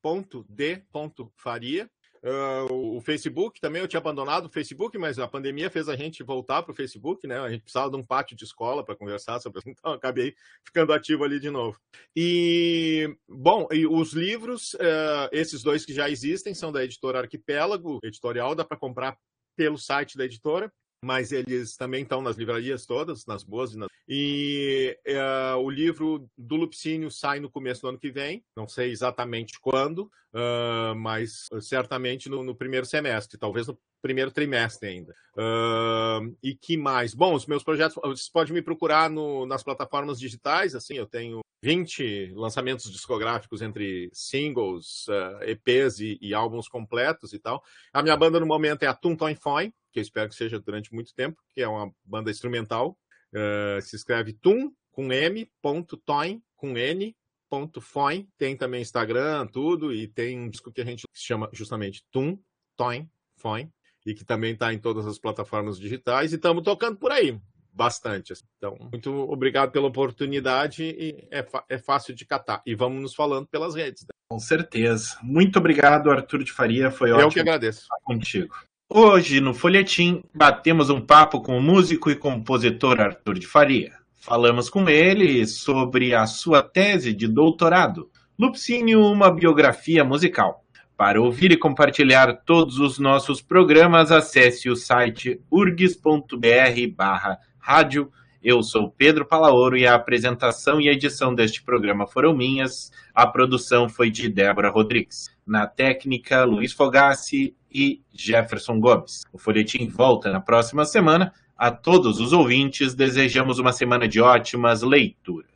ponto, 0.02 0.44
d, 0.48 0.82
ponto, 0.92 1.32
faria. 1.36 1.88
Uh, 2.26 2.96
o 2.96 3.00
Facebook 3.00 3.60
também 3.60 3.80
eu 3.80 3.86
tinha 3.86 4.00
abandonado 4.00 4.46
o 4.46 4.48
Facebook, 4.48 4.98
mas 4.98 5.16
a 5.16 5.28
pandemia 5.28 5.70
fez 5.70 5.88
a 5.88 5.94
gente 5.94 6.24
voltar 6.24 6.60
para 6.64 6.72
o 6.72 6.74
Facebook, 6.74 7.24
né? 7.24 7.38
A 7.38 7.48
gente 7.48 7.62
precisava 7.62 7.88
de 7.88 7.96
um 7.96 8.02
pátio 8.02 8.36
de 8.36 8.42
escola 8.42 8.84
para 8.84 8.96
conversar 8.96 9.38
sobre 9.38 9.60
isso, 9.60 9.68
então 9.78 9.92
acabei 9.92 10.34
ficando 10.64 10.92
ativo 10.92 11.22
ali 11.22 11.38
de 11.38 11.50
novo. 11.50 11.78
E 12.16 13.16
bom, 13.28 13.68
e 13.70 13.86
os 13.86 14.12
livros, 14.12 14.74
uh, 14.74 15.28
esses 15.30 15.62
dois 15.62 15.86
que 15.86 15.94
já 15.94 16.10
existem, 16.10 16.52
são 16.52 16.72
da 16.72 16.82
editora 16.82 17.20
Arquipélago, 17.20 18.00
editorial, 18.02 18.56
dá 18.56 18.64
para 18.64 18.76
comprar 18.76 19.16
pelo 19.54 19.78
site 19.78 20.18
da 20.18 20.24
editora 20.24 20.72
mas 21.06 21.30
eles 21.30 21.76
também 21.76 22.02
estão 22.02 22.20
nas 22.20 22.36
livrarias 22.36 22.84
todas, 22.84 23.24
nas 23.26 23.44
boas 23.44 23.72
e 23.72 23.78
nas... 23.78 23.88
E 24.08 24.98
é, 25.06 25.54
o 25.54 25.70
livro 25.70 26.28
do 26.36 26.56
Lupicínio 26.56 27.12
sai 27.12 27.38
no 27.38 27.48
começo 27.48 27.82
do 27.82 27.88
ano 27.88 27.98
que 27.98 28.10
vem, 28.10 28.44
não 28.56 28.66
sei 28.66 28.90
exatamente 28.90 29.60
quando, 29.60 30.10
uh, 30.34 30.96
mas 30.96 31.48
certamente 31.60 32.28
no, 32.28 32.42
no, 32.42 32.56
primeiro 32.56 32.84
semestre, 32.84 33.38
talvez 33.38 33.68
no 33.68 33.78
primeiro 34.02 34.32
trimestre 34.32 34.88
ainda. 34.88 35.14
Uh, 35.36 36.36
e 36.42 36.56
que 36.56 36.76
mais? 36.76 37.14
Bom, 37.14 37.34
os 37.34 37.46
meus 37.46 37.62
projetos, 37.62 37.94
vocês 38.02 38.28
podem 38.28 38.52
me 38.52 38.62
procurar 38.62 39.08
no, 39.08 39.46
nas 39.46 39.62
plataformas 39.62 40.18
digitais, 40.18 40.74
assim, 40.74 40.94
eu 40.94 41.06
tenho 41.06 41.40
20 41.66 42.32
lançamentos 42.36 42.88
discográficos 42.92 43.60
entre 43.60 44.08
singles, 44.12 45.08
uh, 45.08 45.42
EPs 45.42 45.98
e, 45.98 46.16
e, 46.22 46.32
álbuns 46.32 46.68
completos 46.68 47.32
e 47.32 47.40
tal. 47.40 47.60
A 47.92 48.04
minha 48.04 48.16
banda 48.16 48.38
no 48.38 48.46
momento 48.46 48.84
é 48.84 48.86
a 48.86 48.94
Tum 48.94 49.16
Toin 49.16 49.34
Foin, 49.34 49.72
que 49.90 49.98
eu 49.98 50.02
espero 50.02 50.28
que 50.28 50.36
seja 50.36 50.60
durante 50.60 50.94
muito 50.94 51.12
tempo, 51.12 51.42
que 51.52 51.60
é 51.60 51.66
uma 51.66 51.92
banda 52.04 52.30
instrumental. 52.30 52.96
Uh, 53.32 53.82
se 53.82 53.96
escreve 53.96 54.32
Tum 54.32 54.72
com 54.92 55.12
M, 55.12 55.50
ponto 55.60 55.96
Toin 55.96 56.40
com 56.54 56.78
N, 56.78 57.16
ponto 57.50 57.80
Foin. 57.80 58.28
Tem 58.38 58.56
também 58.56 58.80
Instagram, 58.80 59.48
tudo, 59.48 59.92
e 59.92 60.06
tem 60.06 60.38
um 60.38 60.48
disco 60.48 60.70
que 60.70 60.82
a 60.82 60.84
gente 60.84 61.02
chama 61.12 61.50
justamente 61.52 62.06
Tum, 62.12 62.38
Toin, 62.76 63.10
Foin, 63.34 63.68
e 64.06 64.14
que 64.14 64.24
também 64.24 64.52
está 64.52 64.72
em 64.72 64.78
todas 64.78 65.04
as 65.04 65.18
plataformas 65.18 65.80
digitais, 65.80 66.32
e 66.32 66.36
estamos 66.36 66.62
tocando 66.62 66.96
por 66.96 67.10
aí 67.10 67.36
bastante. 67.76 68.32
Assim. 68.32 68.44
Então, 68.56 68.76
muito 68.90 69.10
obrigado 69.30 69.70
pela 69.70 69.86
oportunidade 69.86 70.82
e 70.82 71.28
é, 71.30 71.46
é 71.68 71.78
fácil 71.78 72.14
de 72.14 72.24
catar. 72.24 72.62
E 72.66 72.74
vamos 72.74 73.02
nos 73.02 73.14
falando 73.14 73.46
pelas 73.46 73.74
redes. 73.74 74.02
Né? 74.02 74.08
Com 74.28 74.38
certeza. 74.38 75.16
Muito 75.22 75.58
obrigado, 75.58 76.10
Arthur 76.10 76.42
de 76.42 76.52
Faria. 76.52 76.90
Foi 76.90 77.10
Eu 77.10 77.16
ótimo. 77.16 77.28
Eu 77.28 77.32
que 77.32 77.40
agradeço. 77.40 77.82
Estar 77.82 77.98
contigo. 78.02 78.54
Hoje, 78.88 79.40
no 79.40 79.52
Folhetim, 79.52 80.22
batemos 80.34 80.90
um 80.90 81.00
papo 81.00 81.40
com 81.40 81.58
o 81.58 81.62
músico 81.62 82.10
e 82.10 82.16
compositor 82.16 83.00
Arthur 83.00 83.38
de 83.38 83.46
Faria. 83.46 83.92
Falamos 84.14 84.70
com 84.70 84.88
ele 84.88 85.46
sobre 85.46 86.14
a 86.14 86.26
sua 86.26 86.62
tese 86.62 87.12
de 87.12 87.28
doutorado, 87.28 88.10
Lupcínio, 88.38 89.04
uma 89.04 89.30
biografia 89.30 90.04
musical. 90.04 90.64
Para 90.96 91.20
ouvir 91.20 91.52
e 91.52 91.56
compartilhar 91.56 92.32
todos 92.44 92.78
os 92.78 92.98
nossos 92.98 93.42
programas, 93.42 94.10
acesse 94.10 94.70
o 94.70 94.76
site 94.76 95.40
urgs.br 95.50 96.94
barra 96.96 97.38
rádio. 97.66 98.12
Eu 98.40 98.62
sou 98.62 98.92
Pedro 98.96 99.26
Palaoro 99.26 99.76
e 99.76 99.84
a 99.84 99.96
apresentação 99.96 100.80
e 100.80 100.88
edição 100.88 101.34
deste 101.34 101.64
programa 101.64 102.06
foram 102.06 102.32
minhas. 102.32 102.92
A 103.12 103.26
produção 103.26 103.88
foi 103.88 104.08
de 104.08 104.28
Débora 104.28 104.70
Rodrigues. 104.70 105.28
Na 105.44 105.66
técnica, 105.66 106.44
Luiz 106.44 106.72
Fogassi 106.72 107.56
e 107.68 108.00
Jefferson 108.12 108.78
Gomes. 108.78 109.24
O 109.32 109.38
Folhetim 109.38 109.88
volta 109.88 110.30
na 110.30 110.40
próxima 110.40 110.84
semana. 110.84 111.32
A 111.58 111.72
todos 111.72 112.20
os 112.20 112.32
ouvintes, 112.32 112.94
desejamos 112.94 113.58
uma 113.58 113.72
semana 113.72 114.06
de 114.06 114.20
ótimas 114.20 114.82
leituras. 114.82 115.55